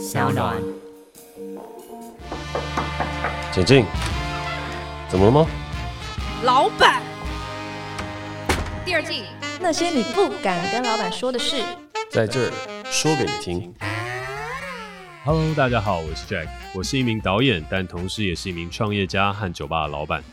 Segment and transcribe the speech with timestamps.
[0.00, 0.56] 小暖。
[3.52, 3.84] 请进，
[5.10, 5.46] 怎么了吗？
[6.42, 7.02] 老板，
[8.82, 9.24] 第二季
[9.60, 11.62] 那些你不敢跟老板说的事，
[12.10, 12.50] 在这儿
[12.90, 13.74] 说给你听。
[15.22, 20.24] Hello，大家好，我是 Jack，我是一名导演，但同时也是一名创业家和酒吧的老板。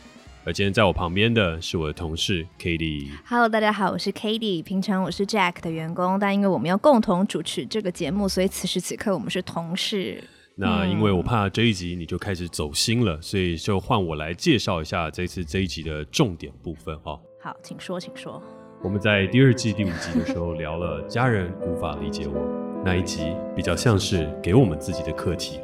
[0.48, 3.10] 而今天在我旁边的是我的同事 Katie。
[3.26, 4.64] Hello，大家好，我是 Katie。
[4.64, 10.24] 平常我是 Jack 的员工，但因为我们要共同主持这个节目，所以此时此刻我们是同事。
[10.54, 17.20] 那因为我怕这一集你就开始走心了，所以就换我来介绍一下这次这一集的重点部分哦。
[17.42, 18.42] 好，请说，请说。
[18.82, 25.60] 我们在第二季第五集的时候聊了家人无法理解我那一集，比较像是给我们自己的课题，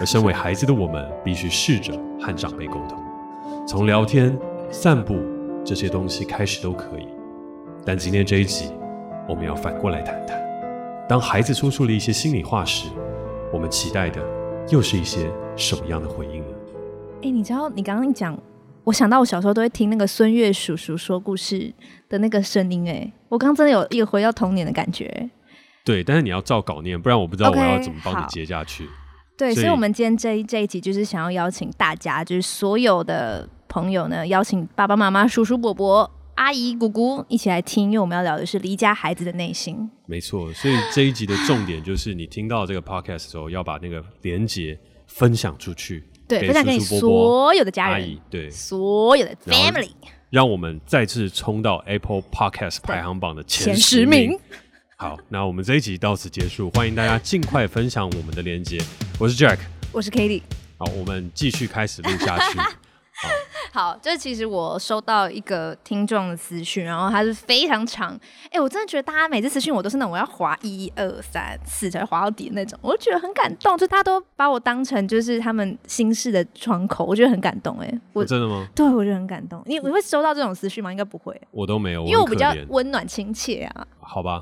[0.00, 3.05] 而身为孩子的我们必须试着和长辈沟通。
[3.66, 4.38] 从聊天、
[4.70, 5.18] 散步
[5.64, 7.08] 这些东西开始都可以，
[7.84, 8.70] 但今天这一集，
[9.28, 10.40] 我们要反过来谈谈，
[11.08, 12.88] 当孩子说出了一些心里话时，
[13.52, 14.22] 我们期待的
[14.70, 16.54] 又是一些什么样的回应呢？
[17.16, 18.38] 哎、欸，你知道，你刚刚一讲，
[18.84, 21.74] 我想到我小时候都会听那个孙悦叔叔说故事
[22.08, 25.28] 的那个声音，哎，我刚刚真的有一个回到童年的感觉。
[25.84, 28.84] 对，但是你要照稿念，不然我不知道我要怎么帮你接下去。
[28.84, 28.88] Okay,
[29.36, 33.48] 对，所以，所以我们今天这一这一集就是想要邀请大家，就是所有的。
[33.76, 39.86] 朋友呢，邀请爸爸妈妈、叔叔伯伯、阿姨姑姑一起来听，因为我们要聊的是离家孩子的内心。
[40.06, 49.90] 没错，所以这一集的重点就是你听到这个 podcast 的时候，要把那个连接分享出去，对，分享给你所有的家人、阿姨，对，所有的 family，
[50.30, 54.38] 让我们再次冲到 Apple Podcast 排行榜的前十名。
[54.96, 58.82] 好，那我们这一集到此结束，欢迎大家尽快分享我们的连接。
[59.18, 59.58] 我是 Jack，
[59.92, 60.40] 我是 Katie。
[60.78, 62.58] 好，我们继续开始录下去。
[63.72, 78.66] 好，就是其实我收到一个听众的私讯，然后他是非常长，哎、欸，我真的觉得大家每次私讯我都是那种我要划一二三四才划到底的那种，我就觉得很感动，就大家都把我当成就是他们心事的窗口，我觉得很感动、欸，哎，我真的吗？
[78.74, 79.62] 对，我觉得很感动。
[79.66, 80.90] 你你会收到这种私讯吗？
[80.90, 83.86] 应该不会，我都没有，因为我比较温暖亲切啊。
[84.00, 84.40] 好吧。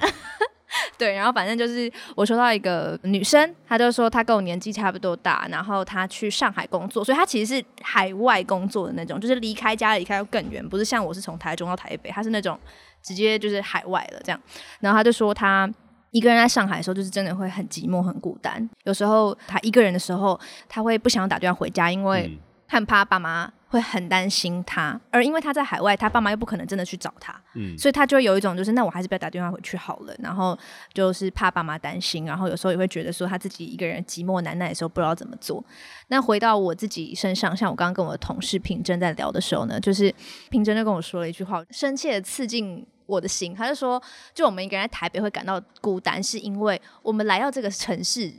[0.99, 12.59] 对，然后反正就是我收到一个女生，她就说她跟我年纪差不多大，然后她去上海工作，所以她其实是海外工作的那种，就是离开家离开更远，不是像我是从台中到台北，她是那种
[13.03, 14.41] 直接就是海外了这样。
[14.81, 15.71] 然后她就说她
[16.11, 22.39] 一个人在上海的时候，就是真的会很寂寞很孤单，有时候她一个人的时候，她会不想打电话回家，因为
[22.75, 23.53] 害怕爸妈。
[23.75, 30.15] 会很担心他，而因为他在海外，他爸妈又不可能真的去找他，嗯，所以他就有一种就是，那我还是不要打电话回去好了。
[30.21, 30.57] 然后
[30.93, 35.65] 就是怕爸妈担心，然后有时候也会觉得说他自己一个人寂寞难耐的时候不知道怎么做。
[36.07, 40.15] 那回到我自己身上，像我刚刚跟我的同事平真在聊的时候呢，就是
[40.51, 43.53] 平真就跟我说了一句话，深切的刺进我的心。
[43.53, 44.01] 他就说，
[44.33, 48.33] 就我们一个人在台北会感到孤单，是因为我们来到这个城市。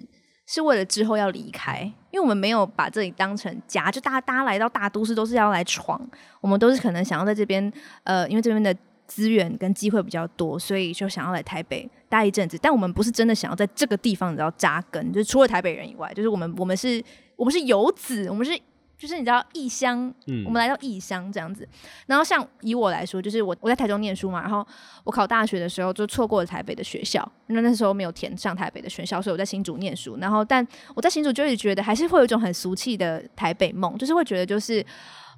[0.46, 6.00] 是为了之后要离开，因为我们没有把这里当成家，就大家大家来到大都市都是要来闯，
[6.42, 7.72] 我们都是可能想要在这边，
[8.04, 8.76] 呃，因为这边的
[9.08, 12.58] 资源跟机会比较多，所以就想要来台北待一阵子。
[12.62, 17.04] 但我们不是真的想要在这个地方你知道扎根，就是除了台北人以外，就是我们我们是
[17.36, 18.60] 我们是游子，我们是。
[18.98, 21.68] 就是你知道异乡，嗯，我们来到异乡这样子。
[22.08, 24.66] 然后像以我来说，就是我我在台中念书嘛，然后
[25.04, 30.18] 我考大学的时候就错过了台北的学校，因为那时候没有填上台北的学校，所以我在新竹念书。
[30.20, 34.84] 然后但我在新竹就一直觉得还是会有一种很俗气的台北梦，就是会觉得就是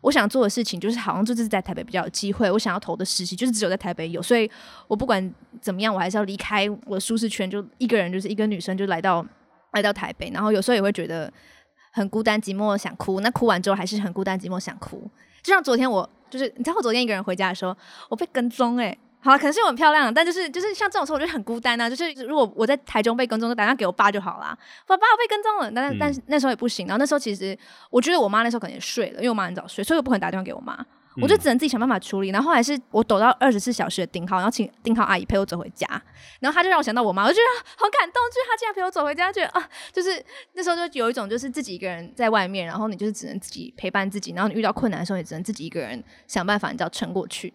[0.02, 4.50] 我想做的事情就是好像就是在台北比较有机会，我想要投的实习就是只有在台北有，所以
[4.88, 9.26] 我不管怎么样，我还是要离开我的舒适圈，就一个人就是一个女生就来到
[9.72, 11.34] 来到台北，然后有时候也会觉得。
[11.92, 15.10] 很孤单寂寞想哭，那哭完之后还是很孤单寂寞想哭。
[15.42, 17.76] 就像昨天我就是，你知道我昨天一个人回家的时候，
[18.10, 21.90] 我被跟踪哎、欸，好了，可能是我很漂亮，但就是就是像这种时候我就很孤单啊。
[21.90, 24.58] 就是如果我在台中被跟踪，就打电话给我爸就好啦。
[24.86, 26.86] 爸爸我被跟踪了，但是但是那时候也不行。
[26.86, 27.58] 然后那时候其实
[27.90, 30.86] 我觉得我妈那时候可能也睡了，因为我妈很早睡，所以我不可能打电话给我妈。
[31.22, 35.88] 我就只能自己想办法处理，然后后来是我抖到二十四小时的订号，然后请订号阿姨陪我走回家，
[36.40, 40.24] 然后他就让我想到我妈，我就觉得好感动，就是他竟然陪我走回家，觉得啊，就是
[40.54, 47.54] 那时候就有一种就是自己一个人在外面，然后你就是只能自己陪伴自己，然后你遇到困难的时候，也只能自己一个人想办法，你知道撑过去。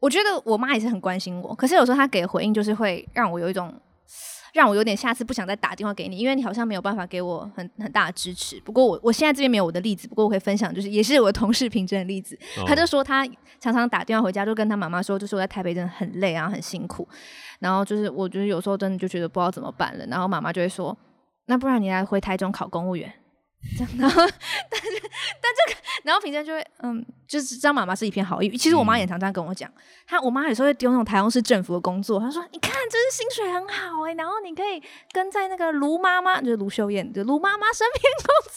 [0.00, 3.74] 我觉得我妈也是很关心我，可是有时候她给的回应就是会让我有一种。
[4.54, 8.58] 让我有点下次不想再打电话给你，因为你好像没有办法给我很很大的支持。
[8.60, 12.38] 不过我我现在这边没有我的例子，不过我可以分享，就是也是我的同事平真的例子。
[12.58, 12.68] Oh.
[12.68, 13.26] 他就说他
[13.58, 17.06] 常常打电话回家，就跟他妈妈说，就是我在台北真的很累啊，很辛苦。
[17.58, 20.06] 然后就是我觉得有时候真的就觉得不知道怎么办了。
[20.06, 20.96] 然后妈妈就会说，
[21.46, 23.12] 那不然你来回台中考公务员。
[23.98, 24.22] 然后
[24.70, 25.02] 但是
[25.40, 28.56] 但这个，然后平常就会嗯，就是张妈妈是一片好意。
[28.56, 29.68] 其实我妈也常常跟我讲，
[30.06, 34.80] 她我妈有时候会丢那种台中市政府的工作，她说：“你看，这是薪水很好哎、然后你可以
[35.12, 38.54] 跟在那个卢妈妈，就是卢秀燕，就卢妈妈身边工作，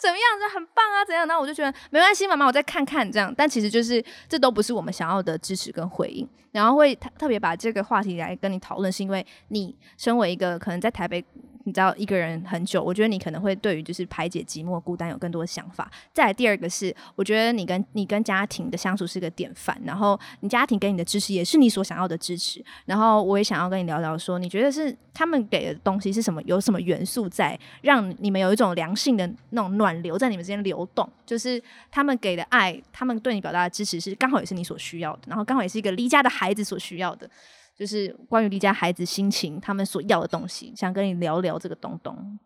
[0.00, 0.40] 怎么样？
[0.40, 3.34] 就很棒啊，怎样？”然后我就觉得没关系，妈妈，我再看看这样。
[3.36, 6.26] 但其实就是这都不是我们想要的支持跟回应。
[6.52, 11.22] 然后会特特别把这个话题来跟你讨论，是因为你身为一个可能在台北。
[11.64, 15.90] 你知道一个人很久，我觉得你可能会对于就是排解寂寞孤单有更多的想法。
[16.12, 22.64] 再来第二个是，我觉得你跟你跟家庭的相处是个典范，然后你家庭给你的支持也是你所想要的支持。
[22.84, 26.42] 然后我也想要跟你聊聊说，你觉得是他们给的东西是什么？
[26.42, 31.08] 有什么元素在让你们有一种良性的那种暖流在你们之间流动？
[31.24, 37.28] 就是他们给的爱，他们对你表达的支持是刚好也是你所需要的，然后刚好也是一个离家的孩子所需要的。
[37.76, 42.38] 就是关于离家孩子心情，他们所要的东西，想跟你聊聊这个东东。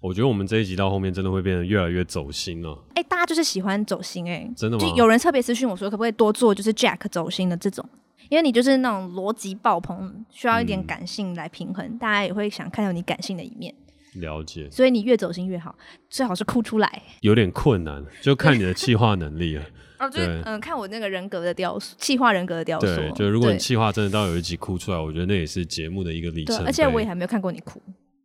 [0.00, 2.76] 我觉得我们这一集到后面真的会变得越来越走心了。
[2.94, 4.84] 哎、欸，大家就是喜欢走心哎、欸，真的吗？
[4.84, 7.88] 就有人特别私讯我说，可不可以多做就是 Jack 走心的这种？
[8.28, 13.72] 因为你就是那种逻辑爆棚，需要一点感性来平衡，嗯、大家也会想看到你感性的一面。
[14.14, 14.68] 了解。
[14.70, 15.76] 所以你越走心越好，
[16.10, 17.02] 最好是哭出来。
[17.20, 19.64] 有点困难，就看你的气化能力了。
[20.02, 22.86] 哦，对，嗯，看我那个人格的雕塑，气化人格的雕塑。
[22.86, 26.64] 对，就如果你气化真的到有一集哭出来，我觉得那也是节目的一个里程碑。
[26.64, 27.80] 而且我也还没有看过你哭，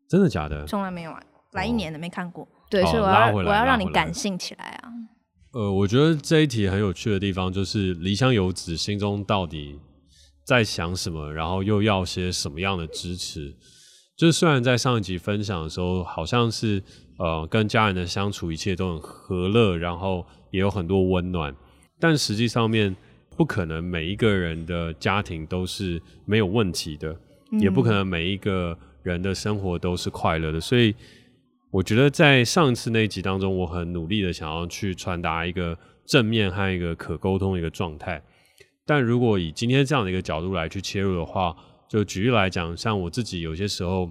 [0.09, 0.65] 真的假的？
[0.65, 1.21] 从来没有啊，
[1.51, 2.43] 来一年了没看过。
[2.43, 4.89] 哦、对，所以我要我要让你感性起来啊。
[5.53, 9.79] 呃，我觉得这一题很有趣的地方就是离乡游子心中到底
[10.43, 13.55] 在想什么，然后又要些什么样的支持？
[14.17, 16.83] 就是虽然在上一集分享的时候，好像是
[17.19, 21.55] 呃跟家人的相处一切都很和乐，然后也有很多温暖。
[21.99, 22.95] 但实际上面
[23.35, 27.15] 不可能每一个人的家庭都是没有问题的，
[27.51, 30.59] 嗯、也不可能每一个人的生活都是快乐的。
[30.59, 30.93] 所以
[31.71, 38.21] 我觉得在上次那一集当中，我很努力的想要去传达一个正面和一个可沟通的一个状态。
[38.85, 41.55] 但如果以今天这样的一个角度来去切入的话，
[41.89, 44.09] 就举例来讲，像我自己有些时候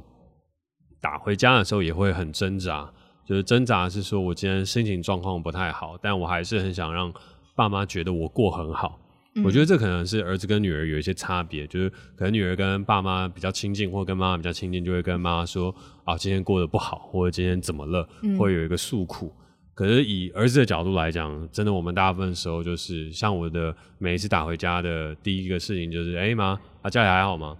[1.00, 2.92] 打回家的时候也会很挣扎，
[3.26, 7.12] 就是挣扎是说我今天心情状况不太好，但我还是很想让。
[7.56, 9.00] 爸妈觉得我过很好，
[9.34, 15.74] 嗯，我觉得这可能是儿子跟女儿有一些差别，就是可能女儿跟爸妈比较亲近，或跟妈妈比较亲近，就会跟妈妈说
[16.04, 19.34] 啊，今天过得不好，或者今天怎么了，嗯，会有一个诉苦。
[19.74, 27.56] 可是以儿子的角度来讲，真的我们大部分时候就是像我的每一次打回家的第一个事情就是，哎妈，啊家里还好吗？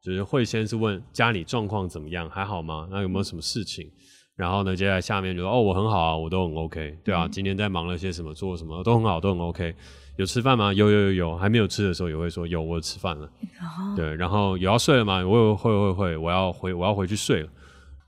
[0.00, 2.88] 就是会先是问家里状况怎么样，还好吗？
[2.90, 3.90] 那有没有什么事情？
[4.38, 9.74] 然后呢，接下来下面就说哦，我很好啊，我都很 OK，对啊，嗯、今天在忙了些什么，做什么都很好，都很 OK。
[10.14, 10.72] 有吃饭吗？
[10.72, 13.26] 有有有有，还没有吃的时候也会说有，我吃饭了。
[13.26, 15.26] 哦、 对，然后有要睡了吗？
[15.26, 17.48] 我会会会，我要回我要回去睡了。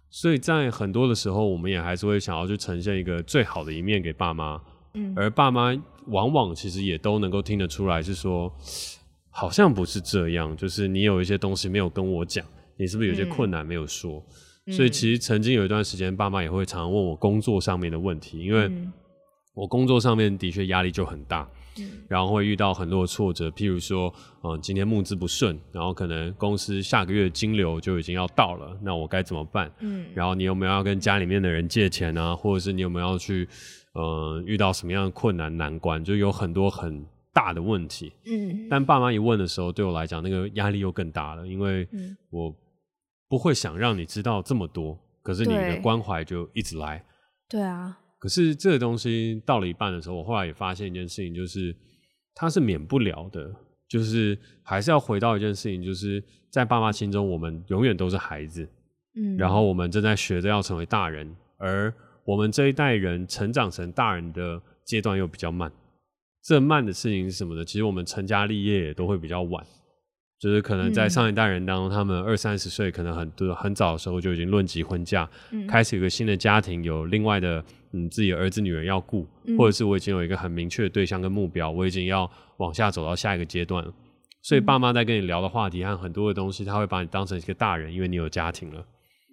[0.09, 4.61] 所以在很多的时候，我们也还是会想要去呈现一个最好的一面给爸妈，
[4.95, 8.53] 嗯，而爸妈往往其实也都能够听得出来，是说
[9.31, 12.47] 好像不是这样，就是你有一些东西没有跟我讲，
[12.77, 14.23] 你是不是有些困难没有说？
[14.29, 14.33] 嗯
[14.69, 18.71] 所以其实曾经有一段时间，爸妈也会常常问我工作上面的问题，因为
[19.55, 21.49] 我工作上面的确压力就很大，
[22.07, 24.15] 然后会遇到很多的挫折，譬如说，
[24.45, 29.71] 嗯，今天募资不顺，然后可能公司下个月金流就已经要到了，那我该怎么办？
[29.81, 33.49] 嗯，然后你有没有要跟家里面的人借钱啊，或者是你有没有要去，
[33.95, 36.03] 嗯，遇到什么样的困难难关？
[36.05, 41.89] 就有很多很大的问题，嗯，但爸妈一问的时候，对我来讲那个压力又更大了，因为
[42.31, 42.55] 我。
[43.31, 47.03] 不会想让你知道这么多，可是你的关怀就一直来。
[47.49, 47.97] 对啊。
[48.19, 51.75] 可是这个东西到了一半的时候，我后来也发现一件事情，就是
[52.35, 53.55] 它是免不了的，
[53.89, 58.69] 就是还是要回到一件事情，就是在爸妈心中，我们永远都是孩子。
[59.15, 59.37] 嗯。
[59.37, 61.95] 然后我们正在学着要成为大人，而
[62.25, 65.73] 我们这一代人成长成大人的阶段又比较慢。
[66.43, 67.65] 这慢的事情是什么呢？
[67.65, 69.65] 其实我们成家立业也都会比较晚。
[70.41, 83.93] 就是可能在上一代人当中，嗯、他们二三十岁，可能很多很早的时候就已经论及婚嫁，嗯、开始有个新的家庭，有另外的嗯自己的儿子女儿要顾，嗯、或者是我已经有一个很明确的对象跟目标，我已经要往下走到下一个阶段了。
[84.41, 88.83] 所以爸妈在跟你聊的话题和很多的东西，他会把你当成一个大人，因为你有家庭了，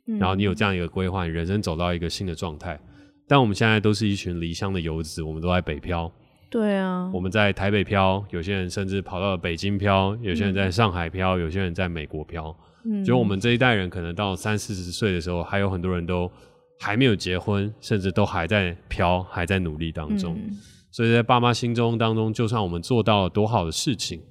[0.08, 2.78] 嗯、然后你有这样一个规划，你人生走到一个新的状态。
[3.30, 6.12] 但我们现在都是一群离乡的游子，我们都在北漂。
[6.50, 12.56] 对啊，我们在台北漂，有些人甚至跑到了北京漂，有些人在上海漂，嗯、有些人在美国漂。
[12.86, 16.32] 嗯，就我们这一代人，可能到三四十岁的时候，还有很多人都
[16.80, 20.36] 还没有结婚，甚至都还在漂，还在努力当中。
[20.36, 20.58] 嗯、
[20.90, 24.22] 所以在爸妈心中当中，就算我们做到了多好的事情，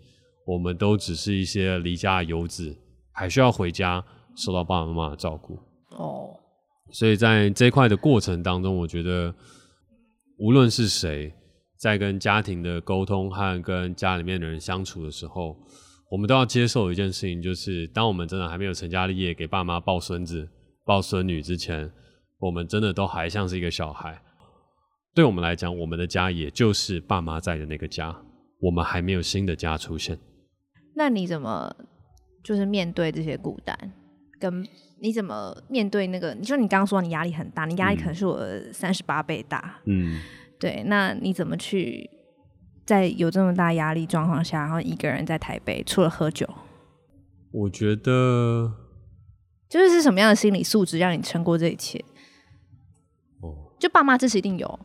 [0.46, 2.74] 我们都只是一些离家的游子，
[3.12, 4.02] 还需要回家
[4.34, 5.58] 受到爸爸妈妈的照顾。
[5.90, 6.30] 哦，
[6.92, 9.34] 所以在这一块的过程当中，我觉得
[10.38, 11.30] 无论是谁
[11.86, 15.56] 在跟家庭的沟通和跟家里面的人相处的时候，
[16.10, 20.48] 我们都要接受一件事情，就是当我们真的还没有成家立业，给爸妈抱孙子、
[20.84, 21.88] 抱孙女之前，
[22.40, 24.20] 我们真的都还像是一个小孩。
[25.14, 28.12] 对我们来讲，我们的家也就是爸妈在的那个家，
[28.58, 30.18] 我们还没有新的家出现。
[30.96, 31.72] 那你怎么
[32.42, 33.92] 就是面对这些孤单？
[34.40, 34.66] 跟
[35.00, 36.34] 你怎么面对那个？
[36.34, 39.80] 你说你刚刚说你压力很大，你压力可能是我三十八倍大。
[39.84, 40.20] 嗯，
[40.58, 40.82] 对。
[40.86, 42.08] 那你怎么去
[42.84, 46.48] 在有这么大压力状况下，然后一个人在台北，除了喝酒？
[47.52, 48.72] 我觉得
[49.68, 51.98] 就是是什么样的心理素质让你撑过这一切？
[53.40, 54.80] 哦，就爸妈支持一定有，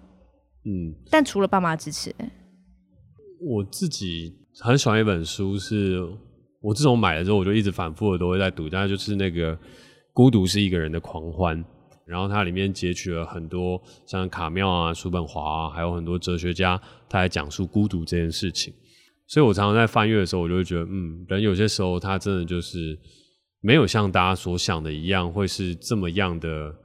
[0.65, 2.13] 嗯，但除了爸妈支持，
[3.39, 5.99] 我自己很喜欢一本书是。
[6.63, 9.57] 我自从买了之后，我就一直反复的都会在读，大概就是那个
[10.13, 11.57] 《孤独是一个人的狂欢》，
[12.11, 18.73] 然后它里面截取了很多像卡妙啊、叔本华啊，还有很多哲学家，他来讲述孤独这件事情。
[19.27, 22.99] 所以我常常在翻阅的时候，我就会觉得，嗯，人有些时候他真的就是
[23.61, 26.75] 没有像大家所想的一样，会是这么样的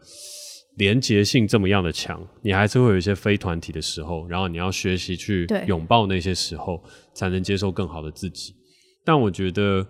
[0.77, 6.81] 连结性这么样的强，你还是会有一些非团体的时候，然后你要学习去拥抱那些时候，
[7.15, 8.55] 才能接受更好的自己。
[9.05, 9.85] 但我觉得，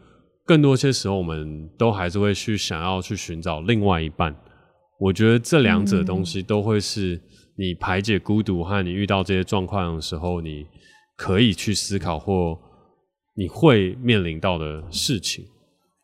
[0.47, 4.35] 更多些时候，我们都还是会去想要去寻找另外一半。
[4.99, 7.21] 我觉得这两者东西都会是
[7.57, 10.67] 你排解孤独和你遇到这些状况的时候，你
[11.17, 12.59] 可以去思考或
[13.35, 15.45] 你会面临到的事情。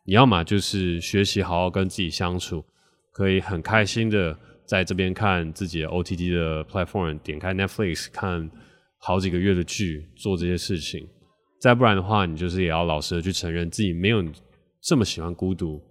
[0.05, 2.63] 你要么就是学习好好跟自己相处，
[3.11, 8.49] 可以很开心的在这边看自己的 OTT 的 platform，点开 Netflix 看
[8.99, 11.07] 好几个月的剧，做这些事情。
[11.59, 14.23] 再不然的话，你就是也要老实的去承认自己没有
[14.81, 15.81] 这么喜欢孤独，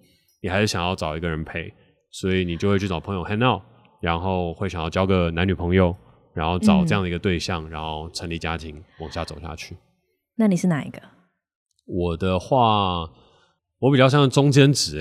[0.42, 1.72] 你还是想要找一个人陪，
[2.12, 3.62] 所以你就会去找朋友 hang out，
[4.00, 5.96] 然后会想要交个男女朋友，
[6.34, 9.76] 然后找这样的一个对象，嗯、然后成立家庭，往下走下去。
[10.36, 11.00] 那你是哪一个？
[11.86, 13.10] 我的话，
[13.80, 15.00] 我比较像中间值，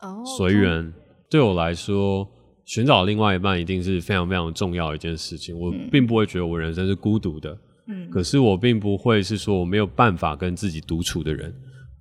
[0.00, 0.92] 哎，哦，随缘。
[1.28, 2.28] 对我来说，
[2.66, 5.58] 寻找另外一半一定是非常非常重要的一件事情。
[5.58, 7.56] 我并不会觉得我人生是孤独的。
[7.88, 11.50] 嗯，可是我并不会是说我没有办法跟自己独处的人，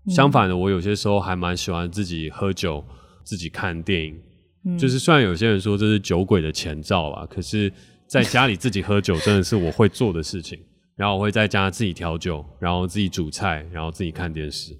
[0.05, 2.83] 嗯、相反的，我有些时候还蛮喜欢自己喝酒、
[3.23, 4.21] 自己看电影。
[4.63, 7.71] 嗯、就是虽然有些人说这是酒鬼的前兆啦，可是
[8.07, 10.59] 在家里自己喝酒真的是我会做的事情。
[10.97, 14.77] 然后我会在家自己调酒，然后自己煮菜，然后自己看电视。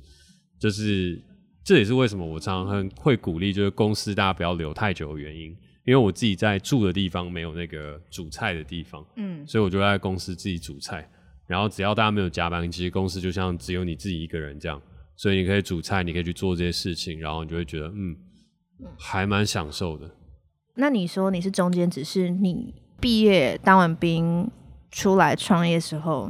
[0.60, 1.20] 就是
[1.64, 5.46] 这也是为什么我常常会鼓励，就是公司大家不要留太久的原因。
[5.84, 11.10] 因为我自己在住的地方没有那个煮菜的地方，嗯，所以我就在公司自己煮菜。
[11.48, 14.80] 然后只要大家没有加班，其实公司就像只有你自己一个人这样，
[15.16, 18.16] 所以你可以煮菜，你可以去做这些事情，然后你就会觉得嗯，
[18.98, 20.10] 还蛮享受的。
[20.76, 24.50] 那你说你是中间，只是你毕业当完兵
[24.90, 26.30] 出来创业的时候，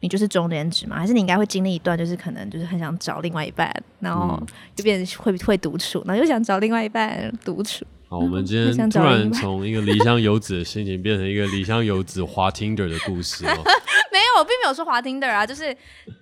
[0.00, 0.96] 你就是中间值吗？
[0.96, 4.40] 还是你应该会经历一段，就是可能就是很想找另外一半，然后
[4.74, 7.84] 就变成会会独处，然后又想找另外一半独处。
[8.08, 13.52] 好，我们今天 突然从一个离乡游子的心情变成一个离乡游子滑 Tinder 的故事哦。
[14.10, 15.74] 没有，我并没有说滑 Tinder 啊，就是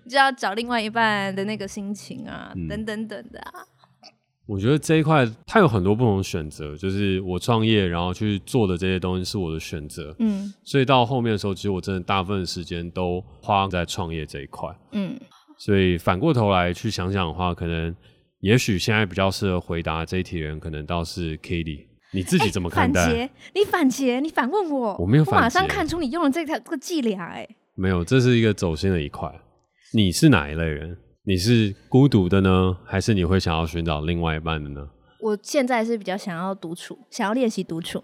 [0.08, 3.64] 就要找另外一半的那个心情啊，嗯、等等等的啊。
[4.46, 15.18] 我觉得这一块它有很多不同的选择，就是我创业然后去做的这些东西是我的选择，嗯，所以到后面的时候，其实我真的大部分的时间都花在创业这一块，嗯，
[15.58, 17.94] 所以反过头来去想想的话，可能。
[18.40, 23.06] 也许现在比较适合回答这一题的人，可能倒是 Katie，你自己怎么看待？
[23.06, 29.28] 反击，你反击，你反问我，我没有反，我马上看出你用了这条这个伎俩，哎，没有，这是一个走心的一块。
[29.94, 30.96] 你是哪一类人？
[31.28, 34.88] 你是孤独的呢，还是你会想要寻找另外一半的呢？
[35.20, 38.00] 我现在是比较想要独处，想要练习独处。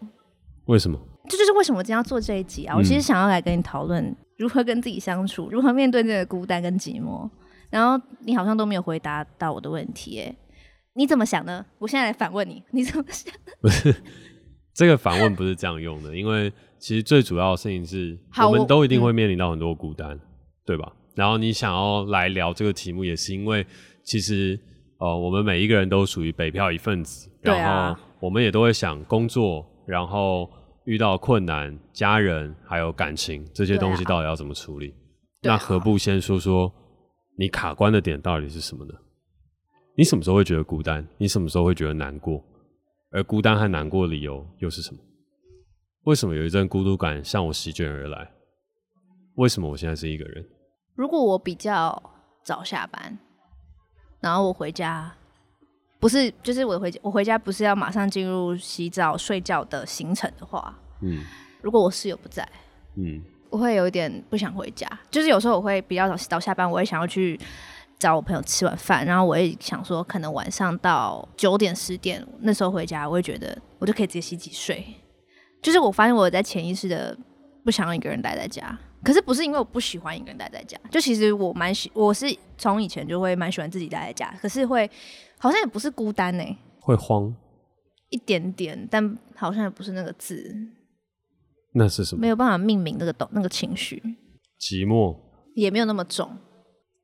[0.66, 0.98] 为什么？
[1.28, 2.74] 这就是为什么我今天要做这一集啊！
[2.76, 7.30] 我其实想要来跟你讨论如何跟自己相处，如何面对这个孤单跟寂寞。
[7.70, 10.36] 然后你好像都没有回答到我的问题，哎，
[10.94, 11.64] 你怎么想呢？
[11.78, 13.32] 我现在来反问你，你怎么想？
[13.60, 13.94] 不 是
[14.74, 20.20] 这个反问不是这样用的，因为其实最主要的事情是，我们都一定会面临到很多孤单，嗯、
[20.66, 20.92] 对吧？
[21.14, 23.66] 然后你想要来聊这个题目，也是因为
[24.02, 24.58] 其实
[24.98, 30.50] 呃，我们每一个人都属于北漂一份子，然后我们也都会想工作，然后
[30.84, 34.88] 遇到困难，家人还有感情这些东西到底要怎么处理？
[34.88, 34.94] 啊、
[35.42, 36.72] 那何不先说说？
[37.38, 38.92] 你卡关的点到底是什么呢？
[39.96, 41.06] 你什么时候会觉得孤单？
[41.18, 42.44] 你什么时候会觉得难过？
[43.10, 44.98] 而孤单和难过的理由又是什么？
[46.04, 48.30] 为什么有一阵孤独感向我席卷而来？
[49.36, 50.44] 为什么我现在是一个人？
[50.94, 52.02] 如果我比较
[52.42, 53.18] 早下班，
[54.20, 55.12] 然后我回家
[55.98, 61.24] 不是，就是我回我回家不是要马上进入洗澡睡觉的行程的话，嗯，
[61.60, 62.46] 如果我室友不在，
[62.96, 64.86] 嗯，我会有一点不想回家。
[65.10, 67.38] 就是有时候我会比较早早下班，我会想要去
[67.98, 74.84] 找我朋友吃晚饭，然后我也想说，可能晚上到九点十点那时候回家，我会觉得我就可以直接洗洗睡。
[75.62, 77.16] 就是我发现我在潜意识的
[77.64, 78.76] 不想一个人待在家。
[79.04, 84.32] 可是不是因为我不喜欢一个人待在家，就其实我蛮喜，我是从以前就会蛮喜欢自己待在家。
[84.40, 84.88] 可是会
[85.38, 87.34] 好像也不是孤单呢、欸，会慌
[88.10, 90.54] 一点点，但好像也不是那个字，
[91.74, 92.20] 那是什么？
[92.20, 94.00] 没有办法命名那个那个情绪，
[94.60, 95.16] 寂寞
[95.56, 96.30] 也没有那么重，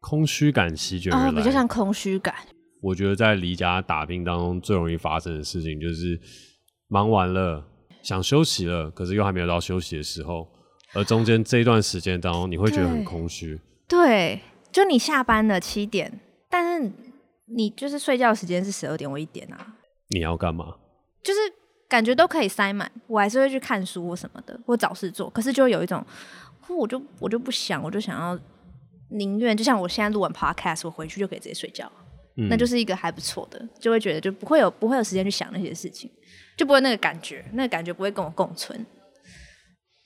[0.00, 2.34] 空虚感席卷而来，哦，比较像空虚感。
[2.80, 6.20] 我觉得在离家打拼当中最容易发生的事情就是
[6.86, 7.66] 忙完了
[8.02, 10.46] 想休息了，可是又还没有到休息的时候。
[10.94, 13.60] 而中间这一段时间当中，你会觉得很空虚。
[13.86, 14.40] 对，
[14.72, 16.90] 就你下班了七点，但是
[17.46, 19.74] 你就是睡觉时间是十二点或一点啊。
[20.08, 20.76] 你要干嘛？
[21.22, 21.40] 就是
[21.88, 25.28] 感觉都可以塞满，我还是会去看书或什么的，或找事做。
[25.30, 26.04] 可是就有一种，
[26.68, 28.38] 我就我就不想，我就想要
[29.10, 31.90] 宁愿就像我现在录完 podcast，我回去就可以直接睡觉，
[32.36, 36.10] 嗯，那就是一个还不错的，就会觉得就不会有不会有时间去想那些事情，
[36.56, 38.84] 就不会那个感觉，那个感觉不会跟我共存。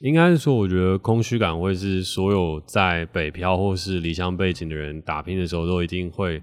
[0.02, 6.42] 应该是说，我觉得空虚感会是所有在北漂或是离乡背景的人打拼的时候，都一定会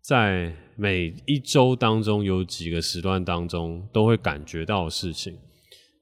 [0.00, 5.36] 在每一周当中有几个时段当中都会感觉到的事情。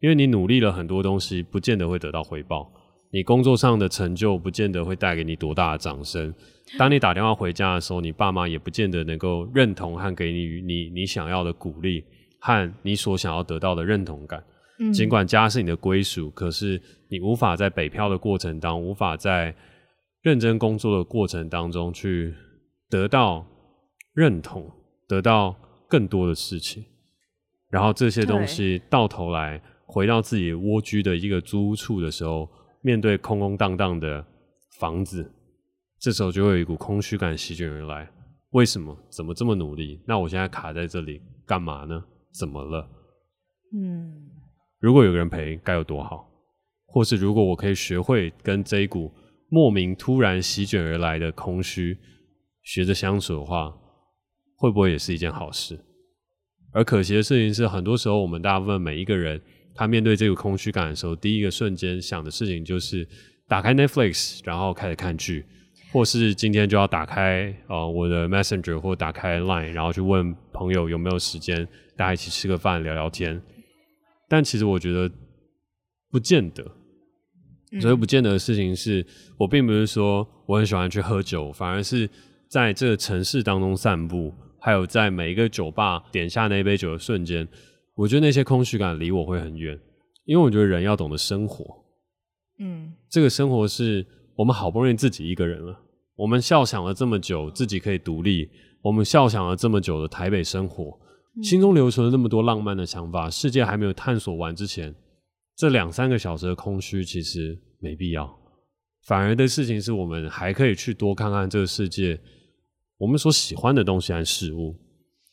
[0.02, 2.70] 因为你努力了很多东西，不见得会得到回报；
[3.10, 6.34] 你工作上的成就，不见得会带给你多大的掌声。
[6.76, 12.04] 当你打电话回家的时候，你爸妈也不见得能够认同和给你你你想要的鼓励
[12.38, 14.44] 和你所想要得到的认同感。
[14.92, 19.54] 尽管家是你的归属，可是你无法在北漂的过程当中，无法在
[20.22, 22.34] 认真工作的过程当中去
[22.90, 23.46] 得到
[24.12, 24.70] 认同，
[25.08, 25.56] 得到
[25.88, 26.84] 更多的事情。
[27.70, 32.48] 然后这些东西到头来回到自己蜗居的一个租屋处的时候，
[32.82, 34.24] 面对空空荡荡的
[34.78, 35.32] 房子，
[35.98, 38.08] 这时候就会有一股空虚感席卷而来。
[38.50, 38.96] 为什么？
[39.10, 40.02] 怎么这么努力？
[40.06, 42.04] 那我现在卡在这里干嘛呢？
[42.38, 42.88] 怎么了？
[43.74, 44.30] 嗯。
[44.86, 46.30] 如果有个人陪，该有多好！
[46.86, 49.12] 或是如果我可以学会跟这一股
[49.48, 51.98] 莫名突然席卷而来的空虚
[52.62, 53.74] 学着相处的话，
[54.54, 55.76] 会不会也是一件好事？
[56.72, 59.42] 而可惜的事情是，很多时候我们大部分每一个人，
[59.74, 63.04] 他面对这个空虚感的时候，第一个瞬间想的事情就是
[63.48, 65.44] 打开 Netflix，然后开始看剧，
[65.92, 73.42] 或是今天就要打开呃我的 Messenger 或打开 Line，然后去问朋友有没有时间，大家一起吃个饭聊聊天。
[74.28, 75.10] 但其实我觉得
[76.10, 76.64] 不见得，
[77.80, 79.06] 所以不见得的事情是，
[79.38, 82.08] 我并不是说我很喜欢去喝酒，反而是
[82.48, 87.46] 在这个城市当中散步，还有在每一个酒吧点下那杯酒的瞬间，
[87.94, 89.78] 我觉得那些空虚感离我会很远，
[90.24, 91.84] 因为我觉得人要懂得生活，
[92.58, 95.78] 嗯，这个生活是我们好不容易自己一个人了，
[96.16, 98.48] 我们笑想了这么久自己可以独立，
[98.82, 100.98] 我们笑想了这么久的台北生活。
[101.42, 104.94] 心中留存了那么多浪漫的想法，世界还没有探索完之前，
[105.56, 108.38] 这两三个小时的空虚其实没必要。
[109.06, 112.18] 反而的事情是我们还可以去多看看这个世界，
[112.98, 114.74] 我们所喜欢的东西和事物，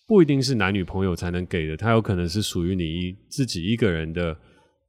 [0.05, 4.37] 不一定是男女朋友才能给的，它有可能是属于你自己一个人的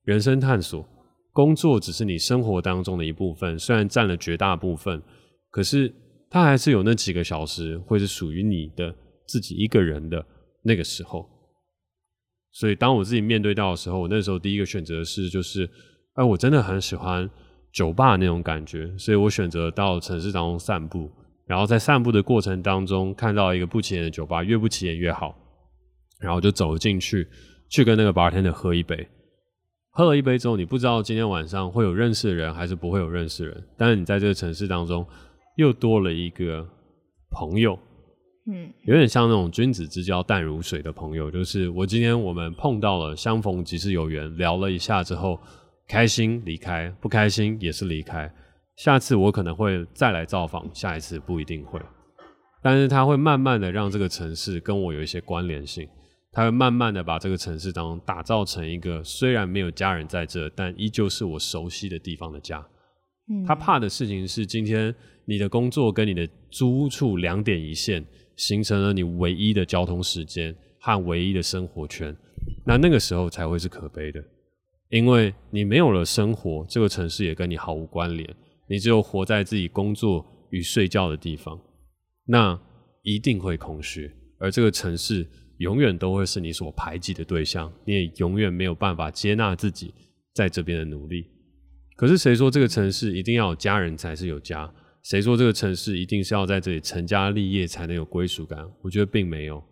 [0.03, 0.87] 人生探索。
[1.33, 5.03] 工作只是你生活当中的一部分，虽然占了绝大部分，
[5.51, 5.93] 可是
[6.29, 8.95] 它还是有那几个小时会是属于你的
[9.27, 10.25] 自己一个人的。
[10.65, 11.29] 那个时候，
[12.53, 15.69] 所以当我自己面对到的时候，我那时候第一个选择是，就是，
[16.15, 17.29] 哎，我真的很喜欢
[17.71, 21.11] 酒吧那种感觉，所以我选择到城市当中散步，
[21.47, 25.37] 然后在散步的过程当中看到一个不起眼的酒吧，越不起眼越好，
[26.19, 27.29] 然后就走进去，
[27.69, 29.07] 去跟那个 bartender 喝一杯，
[29.91, 35.07] 喝了一杯之后，你不知道今天晚上会有认识的人还是不会有认识的人，但是你在这个城市当中
[35.57, 36.67] 又多了一个
[37.31, 37.79] 朋友。
[38.47, 45.41] 嗯，有点像那种君子之交淡如水的朋友，就是我今天我们碰到了，相逢即是有缘，聊了一下之后，
[45.89, 48.31] 开心离开，不开心也是离开。
[48.77, 51.81] 下次我可能会再来造访，下一次不一定会，
[52.63, 55.89] 但是他会慢慢的让这个城市跟我有一些关联性，
[56.31, 62.63] 他会慢慢的把这个城市当中打造成一个虽然没有家人在这，但依旧是我熟悉的地方的家。
[63.31, 68.05] 嗯，他怕的事情是今天你的工作跟你的租屋处两点一线。
[68.37, 72.15] 形成了你唯一的交通时间和唯一的生活圈，
[72.67, 74.23] 那那个时候才会是可悲的，
[74.91, 78.29] 因为你没有了生活，这个城市也跟你毫无关联，
[78.69, 81.59] 你只有活在自己工作与睡觉的地方，
[82.27, 82.59] 那
[83.03, 84.11] 一定会空虚。
[84.39, 85.27] 而这个城市
[85.59, 89.95] 永远都会是你所排挤的对象，你也永远没有办法接纳自己
[90.35, 91.27] 在这边的努力。
[91.97, 94.71] 可是谁说这个城市一定要有家人才是有家？
[95.05, 98.67] 谁说这个城市一定是要在这里成家立业才能有归属感？
[98.83, 99.63] 我觉得并没有。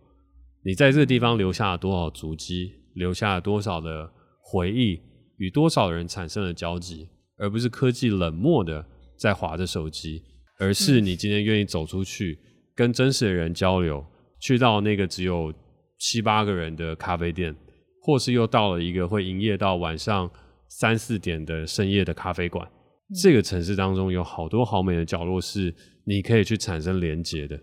[0.63, 5.01] 你在这个地方留下了多少足迹，留下了多少的回忆，
[5.39, 8.87] 与多少人产生了交集，而不是科技冷漠的
[9.19, 10.23] 在划着手机，
[10.59, 12.39] 而是你今天愿意走出去，
[12.75, 14.05] 跟真实的人交流，
[14.39, 15.51] 去到那个只有
[15.99, 17.57] 七八个人的咖啡店，
[18.03, 20.31] 或是又到了一个会营业到晚上
[20.69, 22.71] 三四点的深夜的咖啡馆。
[23.21, 27.59] 这个城市当中有好多好美的角落，是你可以去产生连接的。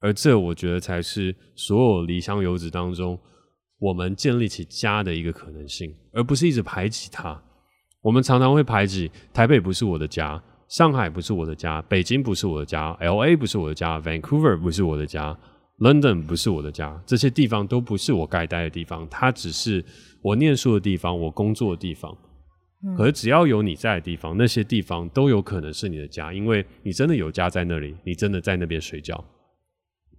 [0.00, 3.18] 而这，我觉得才是所有离乡游子当中，
[3.78, 7.42] 我们建立起家的一个可能性，而不是一直排挤它。
[8.00, 15.38] 我们常常会排挤台北不是我的家，上海不是我的家，北京不是我的家，LA 不是我的家，Vancouver 不是我的家
[15.80, 19.84] ，London 不是我的家，这些地方都不是我该待的地方，它只是
[20.22, 22.16] 我念书的地方，我工作的地方。
[22.96, 29.22] 可是只要有你在的地方，那些地方都有可能是你的家，因为你真的有家在那里，你真的在那边睡觉。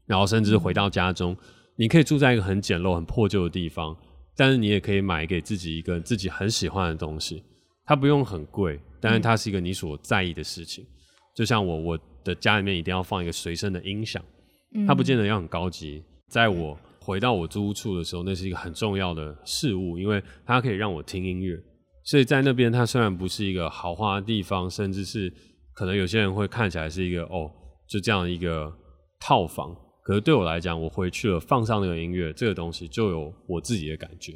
[0.05, 1.35] 然后甚至回到家中，
[1.75, 3.97] 你可以住在一个很简陋、很破旧的地方，
[4.35, 7.43] 但是你也可以买给自己一个自己很喜欢的东西。
[7.83, 10.85] 它不用很贵，但是它是一个你所在意的事情。
[11.35, 14.23] 就像我，我的家里面一定要放一个随身的音响，
[14.85, 16.03] 它不见得要很高级。
[16.27, 21.59] 在我回到我租屋处的时候，那是一个很重要的事物，因为它可以让我听音乐。
[22.03, 25.31] 所以在那边，它虽然不是一个豪华的地方，甚至是
[25.73, 27.51] 可能有些人会看起来是一个哦，
[27.87, 28.71] 就这样一个
[29.19, 29.75] 套房。
[30.03, 34.33] 可是对我来讲，我回去了，放上那个音乐，这个东西就有我自己的感觉。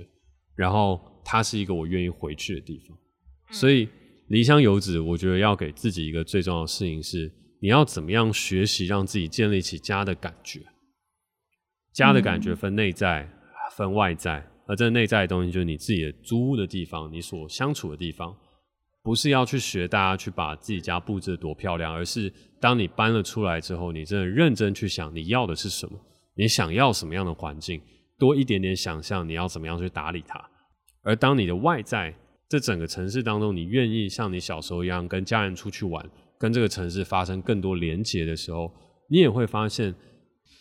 [0.56, 2.95] 然后它是一个我愿意回去的地方。
[3.49, 3.89] 所以
[4.28, 10.62] 离乡游子，我觉得要给自己一个最重要的事情是，你要怎么样学习让自己建立起家的感觉。
[11.91, 13.28] 家的感觉分内在，
[13.75, 18.36] 分外在，而这内在的东西就是你自己的租屋的地方，你所相处的地方。
[19.04, 25.95] 不是要去学大家去把自己家布置得多漂亮，而是当你搬了出来之后，你真的认真去想你要的是什么，
[26.36, 27.80] 你想要什么样的环境，
[28.17, 30.43] 多一点点想象你要怎么样去打理它。
[31.04, 32.12] 而当你的外在
[32.49, 36.04] 这整个城市当中，你愿意像你小时候一样跟家人出去玩，
[36.39, 38.73] 跟这个城市发生更多连结的时候，
[39.08, 39.93] 你也会发现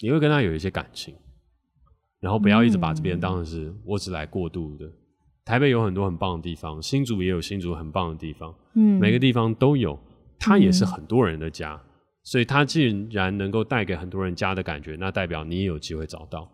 [0.03, 1.15] 你会跟他有一些感情，
[2.25, 4.91] 然后不要一直把这边当成是我只来过渡的。
[5.45, 9.99] 台北有很多很棒的地方，新竹也有新竹很棒的地方，嗯，每个地方都有，
[10.39, 11.91] 它也是很多人的家，嗯，
[12.23, 16.51] 所以它既然能够带给很多人家的感觉，那代表你也有机会找到。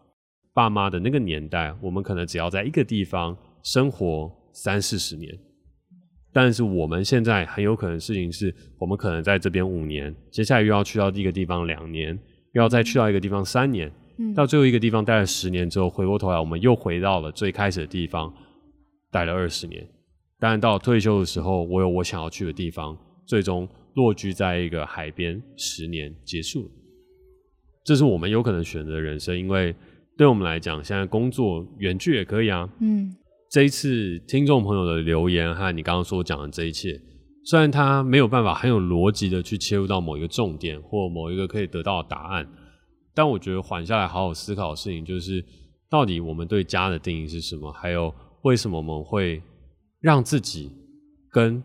[0.53, 5.33] 爸妈的那个年代，我们可能只要在一个地方生活三四十年，
[6.33, 12.19] 但是我们现在很有可能的事情是，我们可能在这边五年，接下来又要去到一个地方两年，
[12.55, 13.95] 又要再去到一个地方三年，嗯，
[14.35, 18.33] 到最后一个地方待了十年之后，回过头来，我们又回到了最开始的地方。
[19.13, 19.85] 待了二十年，
[20.39, 26.71] 当然到退休的时候，我有我想要去的地方，最终落居在一个海边，十年结束了。
[27.85, 29.75] 这是我们有可能选择的人生，因为
[30.17, 32.69] 对我们来讲，现在工作远距也可以啊。
[32.81, 33.13] 嗯，
[33.51, 36.97] 这一次听众朋友的留言和你刚刚所讲的这一切，
[37.47, 42.49] 虽然他没有办法很有逻辑的去切入到某一个重点或某一个可以得到的答案，
[43.15, 45.45] 但我觉得缓下来好好思考的事情，就是
[45.89, 48.15] 到底我们对家的定义是什么，还有。
[48.43, 49.43] 为什么我们会
[50.01, 50.73] 让自己
[51.31, 51.63] 跟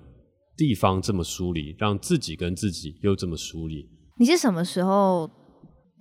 [0.58, 3.88] 地方这么疏离，让自己跟自己又这么疏离？
[4.18, 5.32] 你是什么时候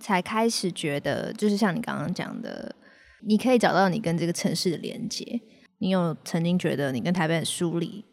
[0.01, 2.75] 才开始觉得，就是像你刚刚讲的，
[3.25, 5.39] 你可以找到你跟这个城市的连接？
[5.79, 8.03] 你有曾经觉得你跟台北很疏离？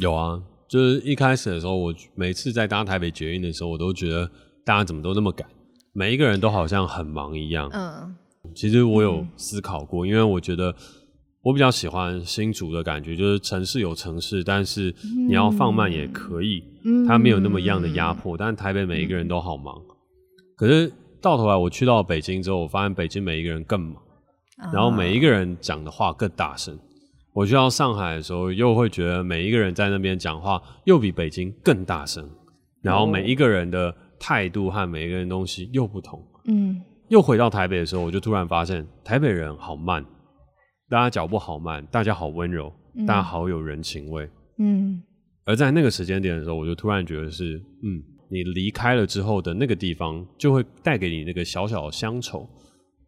[0.00, 4.28] 有啊，就是一开始的时候，我每次在搭台北捷运的时候，我都觉得
[4.64, 5.48] 大家怎么都那么赶，
[5.92, 7.68] 每一个人都好像很忙一样。
[7.72, 8.14] 嗯，
[8.54, 10.74] 其实我有思考过，嗯，因为我觉得。
[11.42, 14.94] 我比较喜欢新竹的感觉，就是城市有城市，但是
[15.26, 18.36] 你要放慢也可以，嗯、它没有那么样的压迫。
[18.36, 19.96] 但是台北每一个人都好忙，嗯、
[20.54, 24.02] 可是到头来我去到北京之后，我发现北京每一个人更忙，
[24.62, 26.78] 嗯、然后每一个人讲的话更大声。
[27.32, 32.28] 我去到上海的时候，又会觉得每一个人在那边讲话又比北京更大声，
[32.82, 36.24] 然后每一个人的态度和每一个人东西又不同。
[36.44, 40.04] 嗯，又回到台北的时候，我就突然发现台北人好慢。
[40.88, 44.28] 大家脚步好慢，大家好温柔，嗯、大家好有人情味。
[44.58, 45.00] 嗯，
[45.44, 52.48] 而在那个时间点的时候，我就突然觉得是，嗯，你离开了之后的那个地方，就会带给你那个小小的乡愁，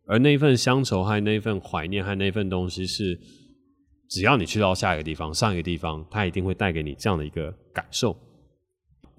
[0.07, 3.18] 而那一份乡愁和那一份怀念和那一份东西是，
[4.09, 8.16] 只要你去到下一个地方、上一个地方，它一定会带给你这样的一个感受。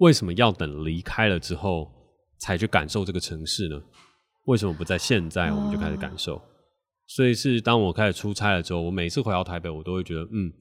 [0.04, 1.90] 为什么要等离开了之后
[2.38, 3.80] 才去感受这个城市呢？
[4.44, 6.40] 为什么不在现在我们就开始感受？
[7.06, 10.52] 所以是当我开始出差了之后，我每次回到台北，我都会觉得，嗯，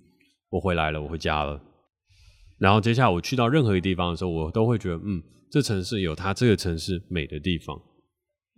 [0.49, 1.59] 我回来了，我回家了。
[2.57, 7.77] 然后接下来我去到任何一个地方的时候，我都会觉得，嗯，这城市有它这个城市美的地方。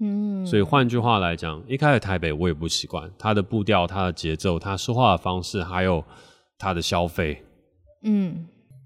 [0.02, 6.04] 嗯，所以换句话来讲，一开始台北我也不习惯它的步调、它的节奏、它说话的方式，还有
[6.60, 7.44] 它的消费。
[8.04, 8.46] 嗯，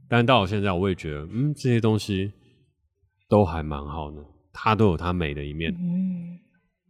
[0.10, 2.32] 但到了现在，我也觉得，嗯，这些东西
[3.30, 4.17] 都还蛮好的，
[4.52, 5.72] 它都有它美的一面。
[5.72, 6.39] 嗯，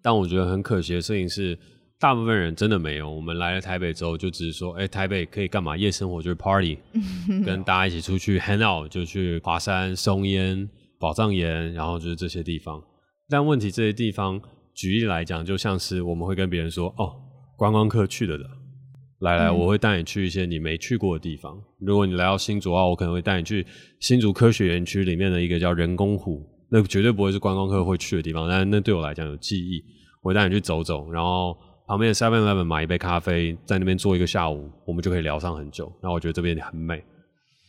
[0.01, 1.60] 但我觉得很可惜的事情是，
[1.99, 3.13] 大部分人真的没有。
[3.13, 5.75] 我们来了台北之后，就只是说，哎，台北可以干嘛？
[5.75, 6.77] 夜生活就是 party，
[7.45, 12.82] 跟大家一起出去 hang out，就去华山、松烟、宝藏岩，然后就是这些地方。
[13.27, 14.41] 但问题这些地方，
[14.73, 17.12] 举例来讲，就像是我们会跟别人说，哦，
[17.58, 18.45] 观光客去的的。
[19.19, 21.55] 来来，我会带你去一些你没去过的地方。
[21.55, 23.65] 嗯、如果你来到新竹的话，我可能会带你去
[23.99, 29.84] 新竹科学园区里面的一个叫人工湖，那绝对不会是观光客会去的地方，但那对我来讲有记忆。
[30.21, 35.91] 我会带你去走走，然后旁边的 Seven Eleven 买一杯咖啡，在那边坐一个下午，我们就可以聊上很久。
[36.03, 37.03] 那我觉得这边很美。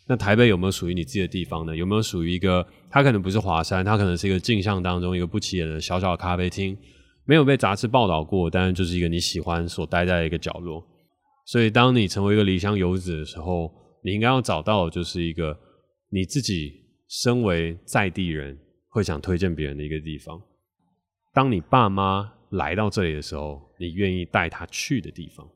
[0.08, 1.76] 那台北有没有属于你自己的地方呢？
[1.76, 2.66] 有没有属于一个？
[2.90, 6.76] 它可能不是华山，它可能是一个镜像当中一个不起眼的小小的咖啡厅，
[7.24, 10.84] 没有被杂志报道过，但是就是一个你喜欢所待在的一个角落。
[11.46, 13.72] 所以，当你成为一个离乡游子的时候，
[14.05, 15.59] 你应该要找到的就是一个
[16.11, 16.72] 你自己
[17.09, 18.57] 身为在地人
[18.88, 20.40] 会想推荐别人的一个地方。
[21.35, 25.46] 当你爸妈来到这里的时候，你愿意带他去的地方。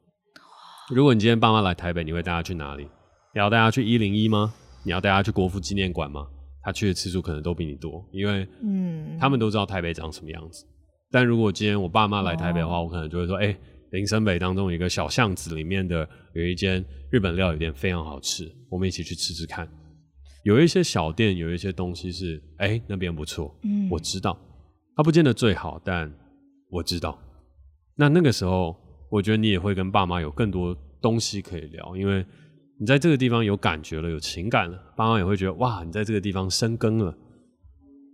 [0.90, 2.84] 如果你今天爸妈来台北，你会带他去哪里？
[3.32, 4.52] 你要带他去一零一吗？
[4.84, 6.26] 你要带他去国父纪念馆吗？
[6.62, 10.66] 他去的次数可能都比你多，因为嗯，他们都知道台北长什么样子。
[11.10, 13.56] 但如果今天我爸妈来台北的话，我可能就会说，哎。
[13.94, 19.68] 林森北当中有一个小巷子，里面的有一间日本料理店，非常好吃，我们一起去吃吃看。
[20.42, 24.36] 有一些小店，有一些东西是，哎、欸，那边不错，嗯，我知道，
[24.96, 26.12] 它不见得最好，但
[26.70, 27.16] 我知道。
[27.94, 28.76] 那那个时候，
[29.12, 32.26] 我觉得你也会跟爸妈有更多东西可以聊，因为
[32.80, 37.16] 你在这个地方有感觉了，有情感了，爸妈也会觉得，哇，你在这个地方生根了，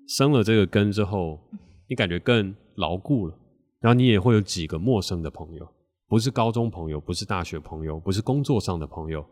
[0.08, 1.40] 生了这个根之后，
[1.88, 3.34] 你感觉更牢固了。
[3.80, 5.66] 然后你也会有几个陌生的朋友，
[6.06, 9.24] 不是高中朋友，不是大学朋友，不是工作上的朋友，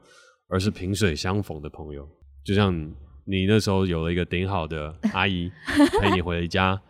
[0.48, 2.08] 而是萍水相逢的朋友。
[2.44, 2.74] 就像
[3.26, 5.50] 你那时候有了一个顶好的阿姨
[6.00, 6.80] 陪你回家，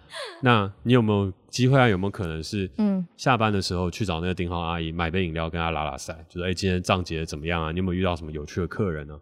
[0.40, 1.88] 那你有没有机会啊？
[1.88, 7.72] 有没有可能是嗯下班的时候去找那个顶好阿姨买杯饮料跟她拉拉塞，就是哎今天账结怎么样啊？
[7.72, 9.20] 你有没有遇到什么有趣的客人呢？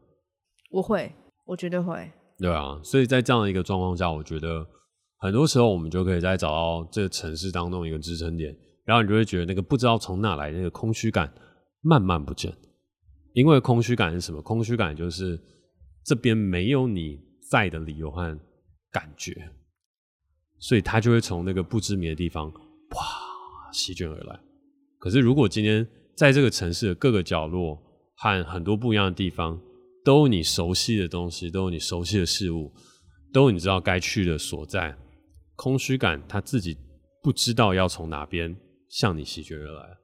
[0.70, 1.10] 我会，
[1.46, 2.10] 我绝对会。
[2.38, 4.66] 对啊，所以在这样的一个状况下，我觉得。
[5.18, 11.32] 很多时候，我们就可以再找到这个城市当中一个支撑点，然后你就会觉得那个不知道从哪来那个空虚感
[11.80, 12.52] 慢慢不见。
[13.32, 14.40] 因为空虚感是什么？
[14.42, 15.38] 空虚感就是
[16.04, 18.38] 这边没有你在的理由和
[18.90, 19.34] 感觉，
[20.58, 24.40] 所以它就会从那个不知名的地方哇席卷而来。
[24.98, 27.78] 可是如果今天在这个城市的各个角落
[28.16, 29.60] 和很多不一样的地方，
[30.02, 32.72] 都有你熟悉的东西，都有你熟悉的事物，
[33.32, 34.96] 都有你知道该去的所在。
[35.56, 36.76] 空虚感，他自己
[37.22, 38.54] 不知道要从哪边
[38.88, 39.96] 向你席卷而来，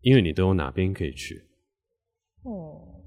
[0.00, 1.42] 因为你都有哪边可以去。
[2.44, 3.02] 哦，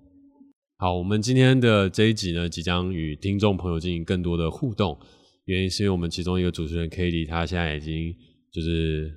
[0.78, 5.00] 好，我们今天的这一集呢，即将与听众朋友进行更多的互动，
[5.46, 8.14] 原因是因为我们其中一个主持人 Katie，他现在已经
[8.52, 9.12] 就是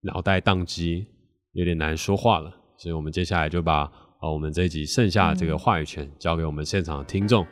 [0.00, 1.06] 脑袋宕机，
[1.52, 3.84] 有点难说话了，所以我们接下来就把
[4.22, 7.46] 呃我们这一集剩下的这个话语权交给我们现场的听众。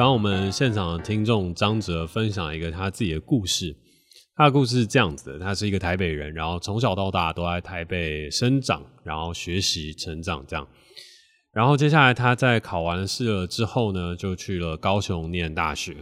[0.00, 3.76] 刚刚我们现场的听众张哲分享一个他自己的故事，
[4.34, 10.66] 他的故事是这样子的：他是一个台北人，然后从小到大都在台北生长，然后学习成长这样。
[11.52, 15.94] 然后接下来他在考完试了之后呢，就去了高雄念大学。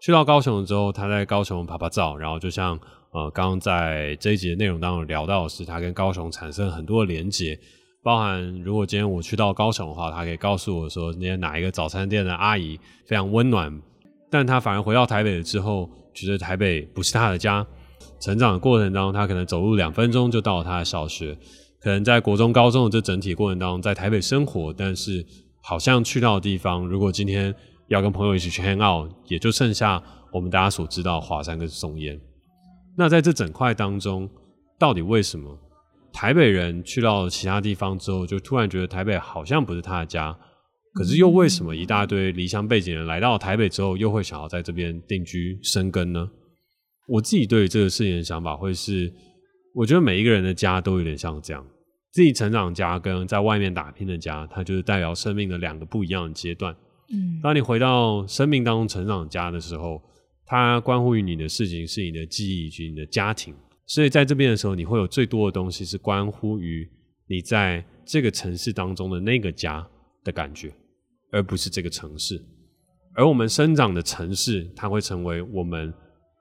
[0.00, 2.78] 去到高雄之后，他在高雄拍拍照，然后就像
[3.10, 7.58] 呃刚刚在这一集的内容当中聊到的是，他跟高雄产生很多的连结。
[8.02, 13.80] 包含，如果今天我去到高雄的话，他可以告诉我说，今天哪一个早餐店的阿姨非常温暖，
[14.30, 17.66] 但他反而回到台北了之后，觉得台北不是他的家。
[18.18, 21.36] 成长的过程当中，他可能走路两分钟就到了他的小学，
[21.80, 25.24] 可能在国中、高中的这整体过程当中，在台北生活，但是
[25.62, 27.54] 好像去到的地方，如果今天
[27.88, 32.18] 要跟朋友一起去 hang out，也就剩下我们大家所知道华山跟松烟。
[32.96, 34.28] 那在这整块当中，
[34.78, 35.58] 到底为什么？
[36.12, 40.36] 台北人去到其他地方之后，就突然觉得台北好像不是他的家。
[40.92, 46.28] 可是又为什么一大堆离乡背景人来到台北之后，又会想要在这边定居生根呢？
[47.06, 49.12] 我自己对于这个事情的想法会是，
[49.74, 51.64] 我觉得每一个人的家都有点像这样，
[52.12, 56.74] 自己成长家跟在外面打拼的家，它就是代表生命的两个不一样的阶段。
[57.12, 60.02] 嗯，当你回到生命当中成长家的时候，
[60.44, 63.54] 它关乎于你的事情是你的记忆以及你的家庭。
[63.90, 66.88] 所以在这边的时候，你会有最多的东西是关乎于
[67.26, 69.84] 你在这个城市当中的那个家
[70.22, 70.72] 的感觉，
[71.32, 72.40] 而不是这个城市。
[73.16, 75.92] 而我们生长的城市，它会成为我们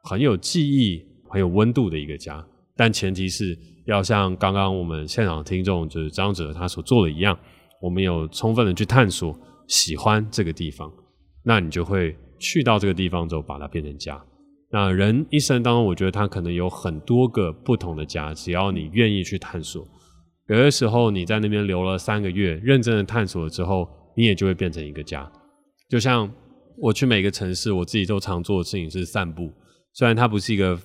[0.03, 2.47] 很有记忆、很有温度的一个家。
[2.77, 3.57] 但前提是
[3.87, 7.35] 要像刚刚我们现场听众就是张哲他所做的一样，
[7.81, 9.35] 我们有充分的去探索、
[9.67, 10.93] 喜欢这个地方，
[11.41, 14.23] 那你就会去到这个地方之后，把它变成家。
[14.71, 19.87] 那人一生当中，我觉得他可能有很多个不同的家，只要你愿意去探索。
[20.47, 25.31] 有的时候你在那边留了三个月，认真的探索了之后，你也就会变成一个家。
[25.89, 26.31] 就像
[26.77, 29.51] 我去每个城市，我自己都常做的事情是散步，
[29.93, 30.79] 虽然它不是一个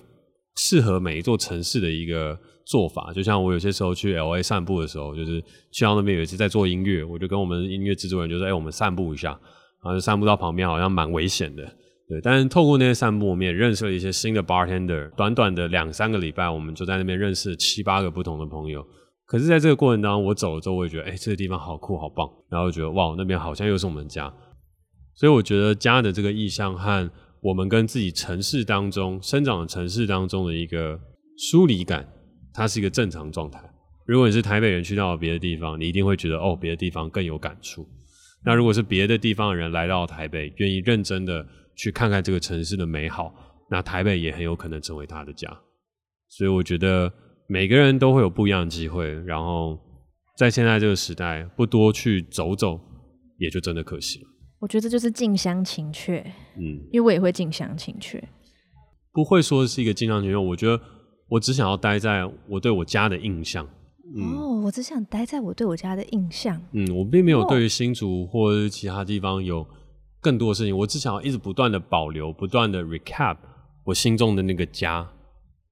[0.55, 3.13] 适合每一座城市的一个做法。
[3.13, 5.39] 就像我有些时候去 LA 散步的时候，就是
[5.71, 9.29] 去到那边有一次在做音乐，我就跟我们音乐制作人就说：“哎，我们散步一下。”
[9.83, 11.63] 然后就散步到旁边，好像蛮危险的。
[12.07, 15.09] 对，但是透过那些散步，我们也认识了一些新的 bartender。
[15.15, 18.85] 短短的两三个礼拜，我们就在那边认识了七八个不同的朋友。
[19.25, 22.29] 可是，在这个过程当中，我走了之后，我也觉得，哎，这个地方好酷，好棒。
[22.47, 24.31] 然后觉得，哇，那边好像又是我们家。
[25.15, 27.09] 所以，我觉得家的这个意象和
[27.41, 30.99] 我们跟自己城市当中生长的城市当中的一个
[31.39, 32.07] 疏离感，
[32.53, 33.59] 它是一个正常状态。
[34.05, 37.83] 如果你是台北人去到别的地方，你一定会觉得，哦，别的地方更有感触。
[38.45, 41.43] 那如果是别的地方的人来到台北，愿意认真的。
[41.75, 43.33] 去看看这个城市的美好，
[43.69, 45.49] 那台北也很有可能成为他的家。
[46.27, 47.11] 所以我觉得
[47.47, 49.77] 每个人都会有不一样的机会，然后
[50.37, 52.79] 在现在这个时代，不多去走走，
[53.37, 54.29] 也就真的可惜了。
[54.59, 56.19] 我觉得这就是近乡情怯，
[56.57, 58.23] 嗯，因为我也会近乡情怯，
[59.11, 60.35] 不会说是一个近乡情怯。
[60.35, 60.81] 我觉得
[61.29, 63.67] 我只想要待在我对我家的印象。
[64.15, 66.59] 嗯、哦，我只想待在我对我家的印象。
[66.73, 69.65] 嗯，我并没有对于新竹或者其他地方有。
[70.25, 73.37] 更多的事情，我只想要一直不断的保留，不断的 recap
[73.83, 75.07] 我心中的那个家，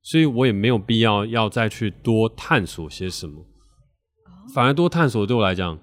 [0.04, 3.44] 所以我也没有必要要再去多探索些什么，
[4.54, 5.80] 反而多探索对我来讲，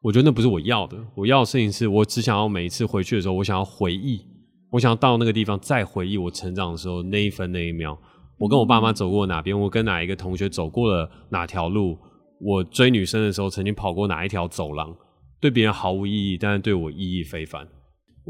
[0.00, 0.96] 我觉得那不是我要的。
[1.14, 4.24] 我要的事情是我只想要每一次回去的时候，我想要回忆，
[4.70, 7.98] 我想要到那个地方再回忆我成长的时候那一分那一秒，
[8.38, 11.98] 我跟我爸妈走过哪边，我跟哪一个同学走过了哪条路，
[12.40, 14.96] 我追女生的时候曾经跑过哪一条走廊，
[15.38, 17.68] 对别人毫无意义，但是对我意义非凡。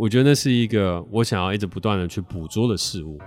[0.00, 3.18] 我觉得那是一个我想要一直不断的去捕捉的事物。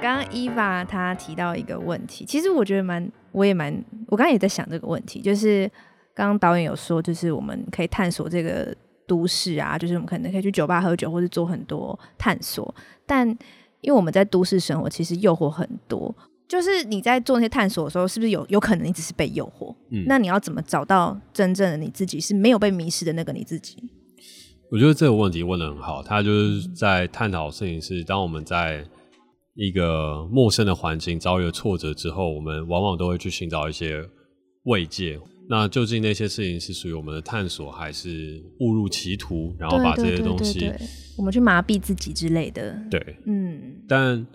[0.00, 3.74] 刚刚 Eva 她提到一个问题，其实我觉得蛮，我也蛮，
[4.06, 5.68] 我刚刚也在想这个问题，就是
[6.14, 8.72] 刚刚导演有说，就是我们可以探索这个
[9.08, 12.72] 都市啊，就是我们可能可以去酒吧喝酒，或者做很多探索，
[13.04, 13.28] 但
[13.80, 16.14] 因为我们在都市生活，其实诱惑很多。
[16.46, 19.74] 就是你在做那些探索的时候，是不是有有可能你只是被诱惑？
[19.90, 23.76] 嗯，那你要怎么找到真正的你自己，是没有被迷失的那个你自己？
[24.70, 28.84] 我觉得这个问题问得很好，他就是在探讨事情是：当我们在
[29.54, 34.04] 一个陌生的环境遭遇了挫折之后，我们往往都会去寻找一些
[34.64, 35.18] 慰藉。
[35.48, 40.70] 那究竟那些事情是属于我们的探索，还是误入歧途，然后把这些东西
[41.16, 42.76] 我们去麻痹自己之类的？
[42.90, 44.26] 对，嗯，但。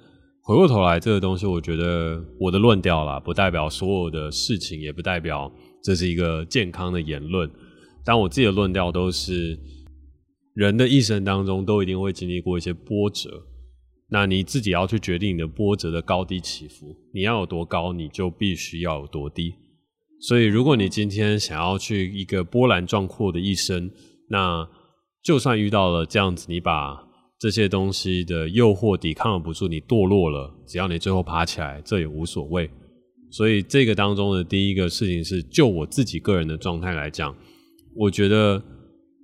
[0.49, 5.51] 回过头来，这个东西，我觉得我的论调啦，不代表所有的事情，也不代表
[5.83, 7.47] 这是一个健康的言论。
[8.03, 9.55] 但我自己的论调都是，
[10.55, 13.29] 人的一生当中都一定会经历过一些波折，
[14.09, 16.97] 那你自己要去决定你的波折的高低起伏。
[17.13, 19.53] 你要有多高，你就必须要有多低。
[20.19, 23.91] 所以，如果你今天想要去一个波澜壮阔的一生，
[24.29, 24.67] 那
[25.23, 27.07] 就算遇到了这样子，你把。
[27.39, 30.53] 这些东西的诱惑抵抗不住，你堕落了。
[30.67, 32.69] 只要你最后爬起来，这也无所谓。
[33.31, 37.33] 所以这个当中的第一个事情是，就我自己个人的状态来讲，
[37.95, 38.61] 我觉得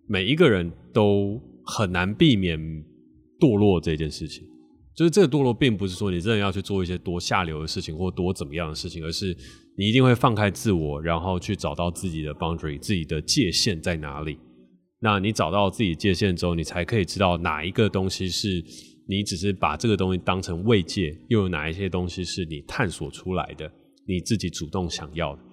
[0.07, 2.57] 每一个人都很难避免
[3.37, 4.47] 堕落这件事情。
[4.95, 9.35] 就是这个堕落，并不是说你真的要去做一些多下流的事情或多怎么样的事情，而是
[9.77, 14.37] 你一定会放开自我，然后去找到自己的 boundary，自己的界限在哪里。
[15.05, 18.59] 那你找到自己界限之后，你才可以知道哪一个东西是
[19.07, 23.71] 你只是把这个东西当成慰藉，又有哪一些东西是你探索出来的，
[24.07, 25.43] 你自己主动想要的。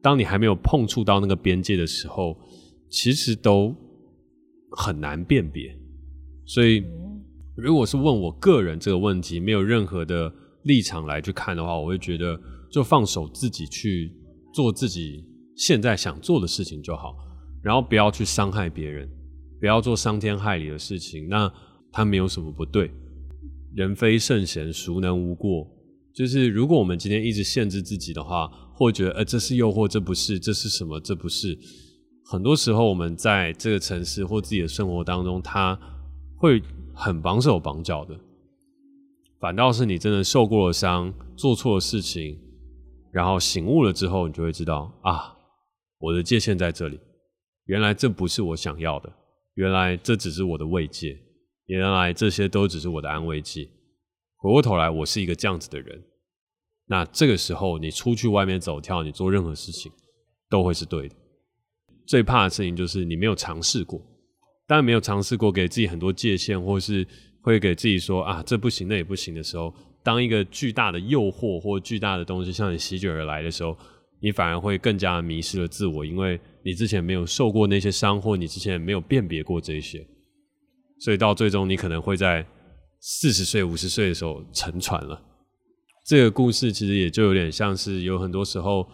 [0.00, 2.34] 当你还没有碰触到那个边界的时候，
[2.88, 3.76] 其实都
[4.70, 5.78] 很难辨别。
[6.46, 6.82] 所以，
[7.54, 10.32] 如果是问我个人这个问题，没有任何的
[10.62, 12.40] 立场来去看的话，我会觉得
[12.70, 14.10] 就放手自己去
[14.54, 15.22] 做自己
[15.54, 17.14] 现在想做的事情就好。
[17.62, 19.08] 然后不要去伤害别人，
[19.60, 21.28] 不要做伤天害理的事情。
[21.28, 21.52] 那
[21.92, 22.90] 他没有什么不对。
[23.74, 25.66] 人非圣贤，孰能无过？
[26.12, 31.58] 就是如果我们今天一直限制自己的话，或觉得呃这是诱惑，这不是，这是什么，这不是。
[32.24, 35.78] 很多时候我们在这个城市或自己的生活当中，它
[36.36, 38.18] 会很绑手绑脚的。
[39.40, 42.38] 反倒是你真的受过了伤，做错了事情，
[43.10, 45.34] 然后醒悟了之后，你就会知道啊，
[45.98, 47.00] 我的界限在这里。
[47.66, 49.12] 原来这不是我想要的，
[49.54, 51.18] 原来这只是我的慰藉，
[51.66, 53.70] 原来这些都只是我的安慰剂。
[54.36, 56.02] 回过头来，我是一个这样子的人。
[56.86, 59.90] 那这个时候，你出去外面走跳，你做任何事情
[60.50, 61.14] 都会是对的。
[62.06, 64.00] 最怕的事情就是你没有尝试过，
[64.66, 67.06] 当然没有尝试过，给自己很多界限，或是。
[67.44, 73.76] 会给自己说啊，这不行，那也不行的时候，当一个巨大的诱惑或巨大的东西向你席卷而来的时候，
[74.22, 80.06] 你反而会更加迷失了自我，因为你之前没有受过那些伤，或你之前没有辨别过这些，
[81.00, 82.46] 所以到最终你可能会在
[83.00, 85.20] 四十岁、五十岁的时候沉船了。
[86.06, 88.86] 这个故事其实也就有点像是有很多时候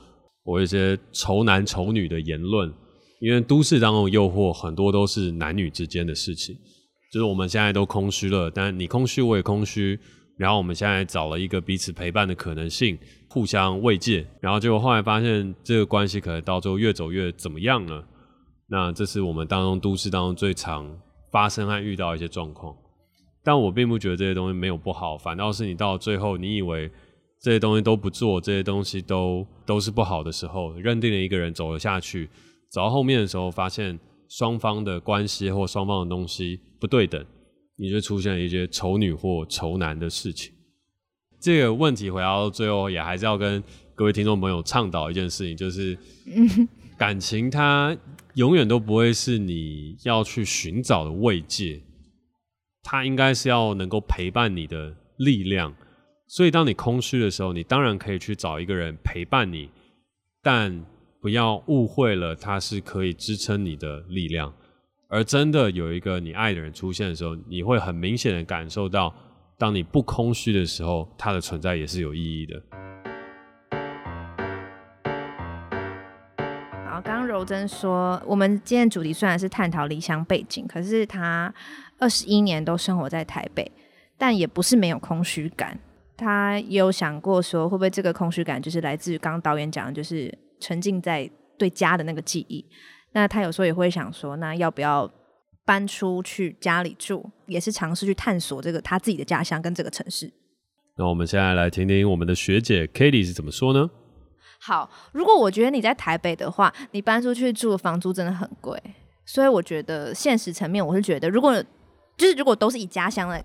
[0.44, 2.72] 我一些丑男丑女的言论，
[3.20, 6.56] 因为都市当中的诱惑很多都是男女之间的事情。
[7.12, 9.98] 就是我们现在都空虚了，但你空虚，我也空虚。
[10.38, 12.96] 然后我们现在找了一个彼此陪伴的可能性，
[13.28, 14.26] 互相慰藉。
[14.40, 18.02] 然后结果后来发现，这个关系可能到最后越走越怎么样了？
[18.68, 20.88] 那这是我们当中都市当中最常
[21.30, 22.74] 发生和遇到一些状况。
[23.44, 26.90] 但我并不觉得这些东西没有不好，反倒是你到最后，你以为
[27.42, 32.30] 这些东西都不做，这些东西都都是不好的时候，认定了一个人走了下去，
[32.70, 33.98] 走到后面的时候，发现。
[34.30, 37.24] 双方的关系或双方的东西不对等，
[37.78, 40.52] 你就出现了一些丑女或丑男的事情。
[41.40, 43.62] 这个问题回到最后，也还是要跟
[43.94, 45.96] 各位听众朋友倡导一件事情，就是
[46.96, 47.96] 感情它
[48.34, 51.80] 永远都不会是你要去寻找的慰藉，
[52.82, 55.74] 它应该是要能够陪伴你的力量。
[56.26, 59.70] 所以当你空虚的时候，你当然可以去找一个人陪伴你，
[60.42, 60.84] 但。
[61.20, 64.54] 不要误会了，它是可以支撑你的力量。
[65.10, 69.14] 而真的有一个你爱的人出现的时候，你会很明显的感受到，
[69.56, 72.62] 当你不空虚的时候，他的存在也是有意义的。
[76.84, 81.54] 好，刚刚柔真说，我们今天主题虽然是探讨离乡背景，可是他
[81.98, 83.72] 二十一年都生活在台北，
[84.18, 85.78] 但也不是没有空虚感。
[86.18, 90.36] 他也有想过说，会不会这个空虚感就是来自于刚刚导演讲的，就是。
[90.60, 92.64] 沉浸在对家的那个记忆，
[93.12, 95.10] 那他有时候也会想说，那要不要
[95.64, 100.32] 搬出去家里住，也是尝试去探索这个他自己的家乡跟这个城市。
[100.96, 103.90] 那我们现在来听听我们的学姐 Katie 是怎么说呢？
[104.60, 108.80] 好，如果我觉得你在台北的话，你搬出去住的房租真的很贵，
[109.24, 111.62] 所以我觉得现实层面，我是觉得，如果
[112.16, 113.44] 就是如果都是以家乡的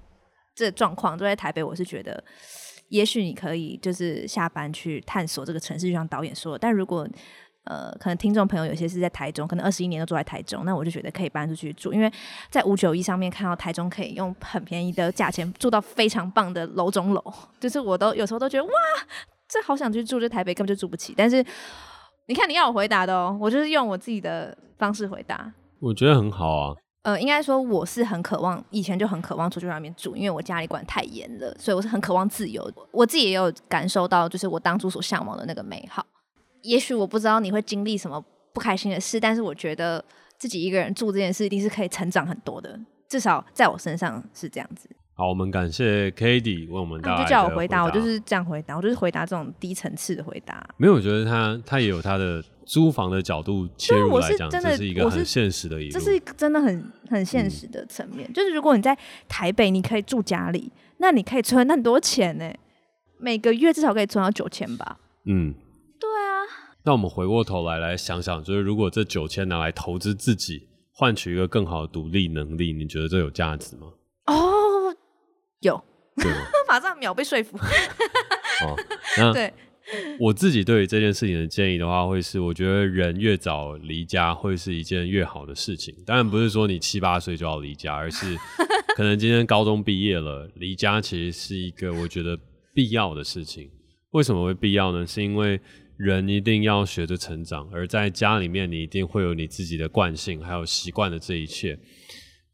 [0.55, 2.23] 这状况都在台北，我是觉得。
[2.89, 6.59] 也许你可以就是下班去探索这个城市，就像导演说的。
[6.59, 7.07] 但如果
[7.65, 12.11] 呃，可能听众朋友有些是在台中，可能二十一年都住在台中，那我就觉得可以搬出去住，因为
[12.49, 17.23] 在五九一上面看到台中可以用很便宜的价钱住到非常棒的楼中楼，
[17.59, 18.71] 就是我都有时候都觉得哇，
[19.47, 21.13] 这好想去住，这台北根本就住不起。
[21.15, 21.45] 但是
[22.27, 26.75] 你看你要我回答的哦，我就是用我自己的方式回答，我觉得很好啊。
[27.03, 32.69] 呃，应该说我是很渴望，以前就很渴望出去外面住，因为我家里管太严了，所以我是很渴望自由。
[32.91, 36.05] 我自己也有感受到，就是我当初所向往的那个美好。
[36.63, 38.19] 也许我不知道你会经历什么
[38.51, 40.03] 不开心的事，但是我觉得
[40.37, 44.89] 自己一个人住这件事一定是可以成长很多的，至少在我身上是这样子。
[45.15, 47.23] 好，我们感谢 Katie 为我们带来的回答。
[47.23, 50.67] 就叫我回答，我就是这样回答，我就是回答这种低层次的回答。
[50.77, 52.43] 没有，我觉得他他也有他的。
[52.65, 58.25] 租房的角度切入来讲，这是一个很现实的一，这是真的很很现实的层面。
[58.29, 58.97] 嗯、就是如果你在
[59.27, 62.49] 台北，你可以住家里，那你可以存很多钱呢，
[63.19, 64.97] 每个月至少可以存到九千吧。
[65.25, 65.53] 嗯，
[66.03, 66.43] 对啊。
[66.83, 73.87] 那我们回过头来来想想，就是如果这九千拿来投资自己，换取一个更好的独立能力，你觉得这有价值吗？
[74.27, 74.93] 哦，
[75.61, 75.81] 有，
[76.17, 76.29] 对
[76.67, 77.57] 马上秒被说服。
[77.57, 78.75] 哦，
[79.17, 79.53] 那对。
[80.17, 85.93] 我自己对于这件事情的建议的话，会是我觉得人越早离家会是一件越好的事情。
[86.05, 88.37] 当然不是说你七八岁就要离家，而是
[88.95, 92.37] 可能今天高中毕业了，离家其实是一个我觉得
[92.73, 93.69] 必要的事情。
[94.11, 95.05] 为什么会必要呢？
[95.05, 95.59] 是因为
[95.97, 101.77] 人一定要学着成长，而在家里面你一定会有你自己的惯性，还有习惯的这一切。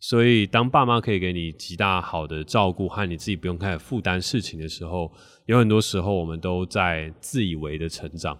[0.01, 5.11] 所以当爸妈可以给你极大好的照顾，和你自己不用开始负担事情的时候。
[5.45, 8.37] 有很多时候，我们都在自以为的成长，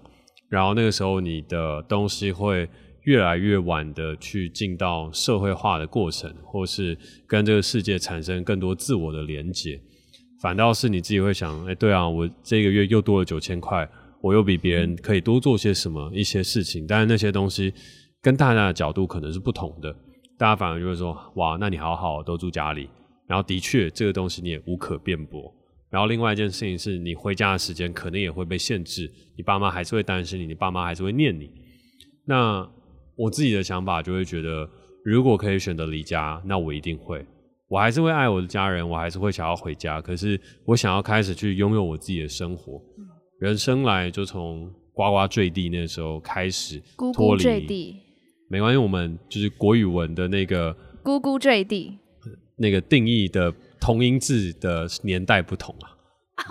[0.48, 2.70] 然后那个时候，你的东西会
[3.02, 6.96] 越来越晚的去进到社会化的过程，或是
[7.26, 9.82] 跟这个世界产生更多自我的连接。
[10.40, 13.90] 反倒是你自己会想，哎，对啊，我这个月又多了九千块，
[14.22, 16.86] 我又比别人可以多做些什么一些事情。
[16.88, 17.74] 但是那些东西
[18.22, 19.92] 跟大家的角度可能是不同的，
[20.38, 22.90] 大家反而就会说，哇，那你好好都住家里，
[23.28, 25.54] 然后的确这个东西你也无可辩驳。
[25.90, 31.50] 然后另外一件事情是你回家的时间可能也会被限制，你爸妈还是会担心你，你爸妈还是会念你。
[32.26, 32.70] 那
[33.16, 34.70] 我自己的想法就会觉得，
[35.04, 37.26] 如果可以选择离家，那我一定会。
[37.68, 40.02] 我还是会爱我的家人，我还是会想要回家。
[40.02, 42.82] 可是我想要开始去拥有我自己的生活。
[43.40, 46.82] 人生来就从呱呱坠地那时候开始
[47.14, 47.96] 脱离，
[48.50, 50.74] 没关系，我们就是国语文的那个
[51.04, 51.98] 咕咕坠地
[52.58, 55.96] 那个定义的同音字的年代不同啊。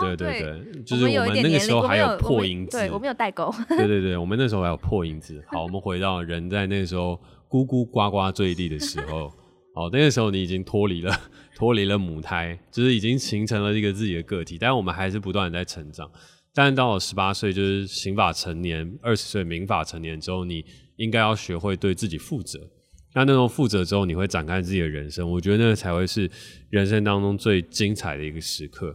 [0.00, 3.52] 对对对，对就是我们那个时候还有破音字，对，我们有代沟。
[3.68, 5.42] 对对对，我们那时候还有破音字。
[5.48, 7.18] 好，我们回到人在那个时候
[7.48, 9.32] 咕咕呱呱坠地的时候。
[9.74, 11.14] 哦，那个时候你已经脱离了
[11.54, 16.10] 脱离了母胎，就是已经形成了一个自己的个体，但我们还是不断的在成长。
[16.58, 20.64] 但到了十八岁，就是刑法成年，二十岁民法成年之后，你
[20.96, 22.58] 应该要学会对自己负责。
[23.14, 25.30] 那那种负责之后，你会展开自己的人生。
[25.30, 26.28] 我觉得那个才会是
[26.70, 28.92] 人生当中最精彩的一个时刻。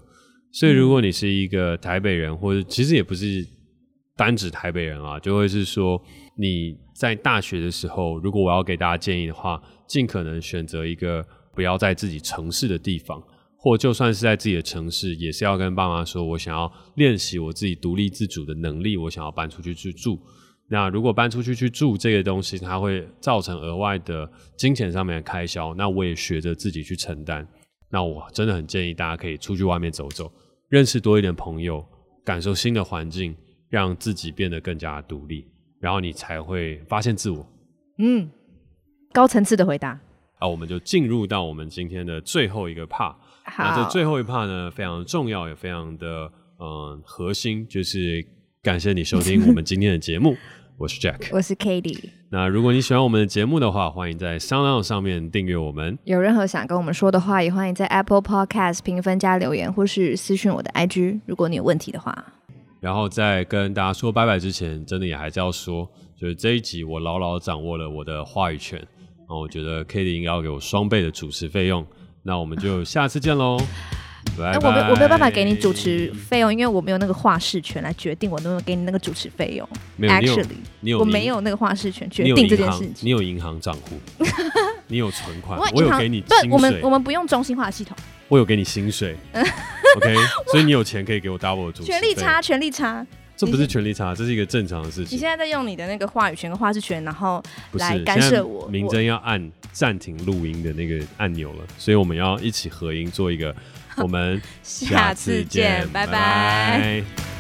[0.52, 3.48] 所以，如果你是一个台北人，或者其实也不是
[4.18, 6.02] 单指台北人啊，就会是说
[6.38, 9.62] 你在大学的时候，如果我要给大家建议的话。
[9.86, 13.22] 尽可能选择一个不要在自己城市的地方，
[13.64, 20.20] 或就算是在自己的城市，也是要跟爸妈说，我想要练习我自己独立自主的能力，我想要搬出去去住。
[20.68, 27.48] 那如果搬出去去住这个东西，它会造成额外的金钱上面的开销，那我也学着自己去承担。
[27.90, 30.30] 那我真的很建议大家可以出去外面走走，
[30.68, 31.86] 认识多一点朋友，
[32.26, 33.34] 感受新的环境，
[33.70, 35.48] 让自己变得更加独立，
[35.80, 37.48] 然后你才会发现自我。
[38.00, 38.30] 嗯。
[39.14, 39.98] 高层次的回答，
[40.40, 43.16] 啊，我们就进入到我们今天的最后一个 part。
[43.46, 48.26] 那这最后一 part 呢，非常重要，也非常的嗯、呃、核心，就是
[48.62, 50.36] 感谢你收听我们今天的节目。
[50.78, 52.10] 我是 Jack，我是 Katie。
[52.30, 55.98] 那如果你喜欢我们的节目的话，欢迎在 SoundOn 上面订阅我们。
[56.04, 61.22] 有任何想跟我们说的话，也欢迎在 Apple Podcast 评分加留言，或是私讯我的 IG。
[61.28, 62.34] 如果你有问题的话，
[62.80, 65.88] 然后在跟大家说拜拜之前，真的也还是要说，
[66.18, 68.82] 就是这一集我牢牢掌握了我的话语权。
[69.30, 71.86] 我觉得 Katie 应该要给我双倍的主持费用，
[72.24, 73.58] 那我们就下次见喽。
[74.38, 74.68] 拜拜。
[74.68, 79.68] 我没我没有办法给你主持费用，因为我没有那个话事权来决定我能不能给你那个主持费用。
[79.98, 80.48] 没有，Actually，
[80.80, 82.94] 你有，我没有那个话事权决定这件事情。
[83.02, 84.00] 你有银行账户，
[84.88, 86.50] 你有存款，我有给你薪水。
[86.50, 87.96] 我们我们不用中心化系统。
[88.30, 89.16] 我有给你薪水
[89.98, 90.16] ，OK，
[90.50, 91.92] 所以你有钱可以给我 double 的主持。
[91.92, 93.06] 权力差，权力差。
[93.46, 95.16] 这不是权力差，这是一个正常的事情。
[95.16, 98.68] 你现在在用你的那个话语权和话事权，然后来干涉我。
[98.68, 103.56] 明真要按暂停录音的那个按钮了，所以我们要一起合音做一个。
[103.98, 106.12] 我们 下次见，拜拜。
[106.12, 107.33] 拜拜。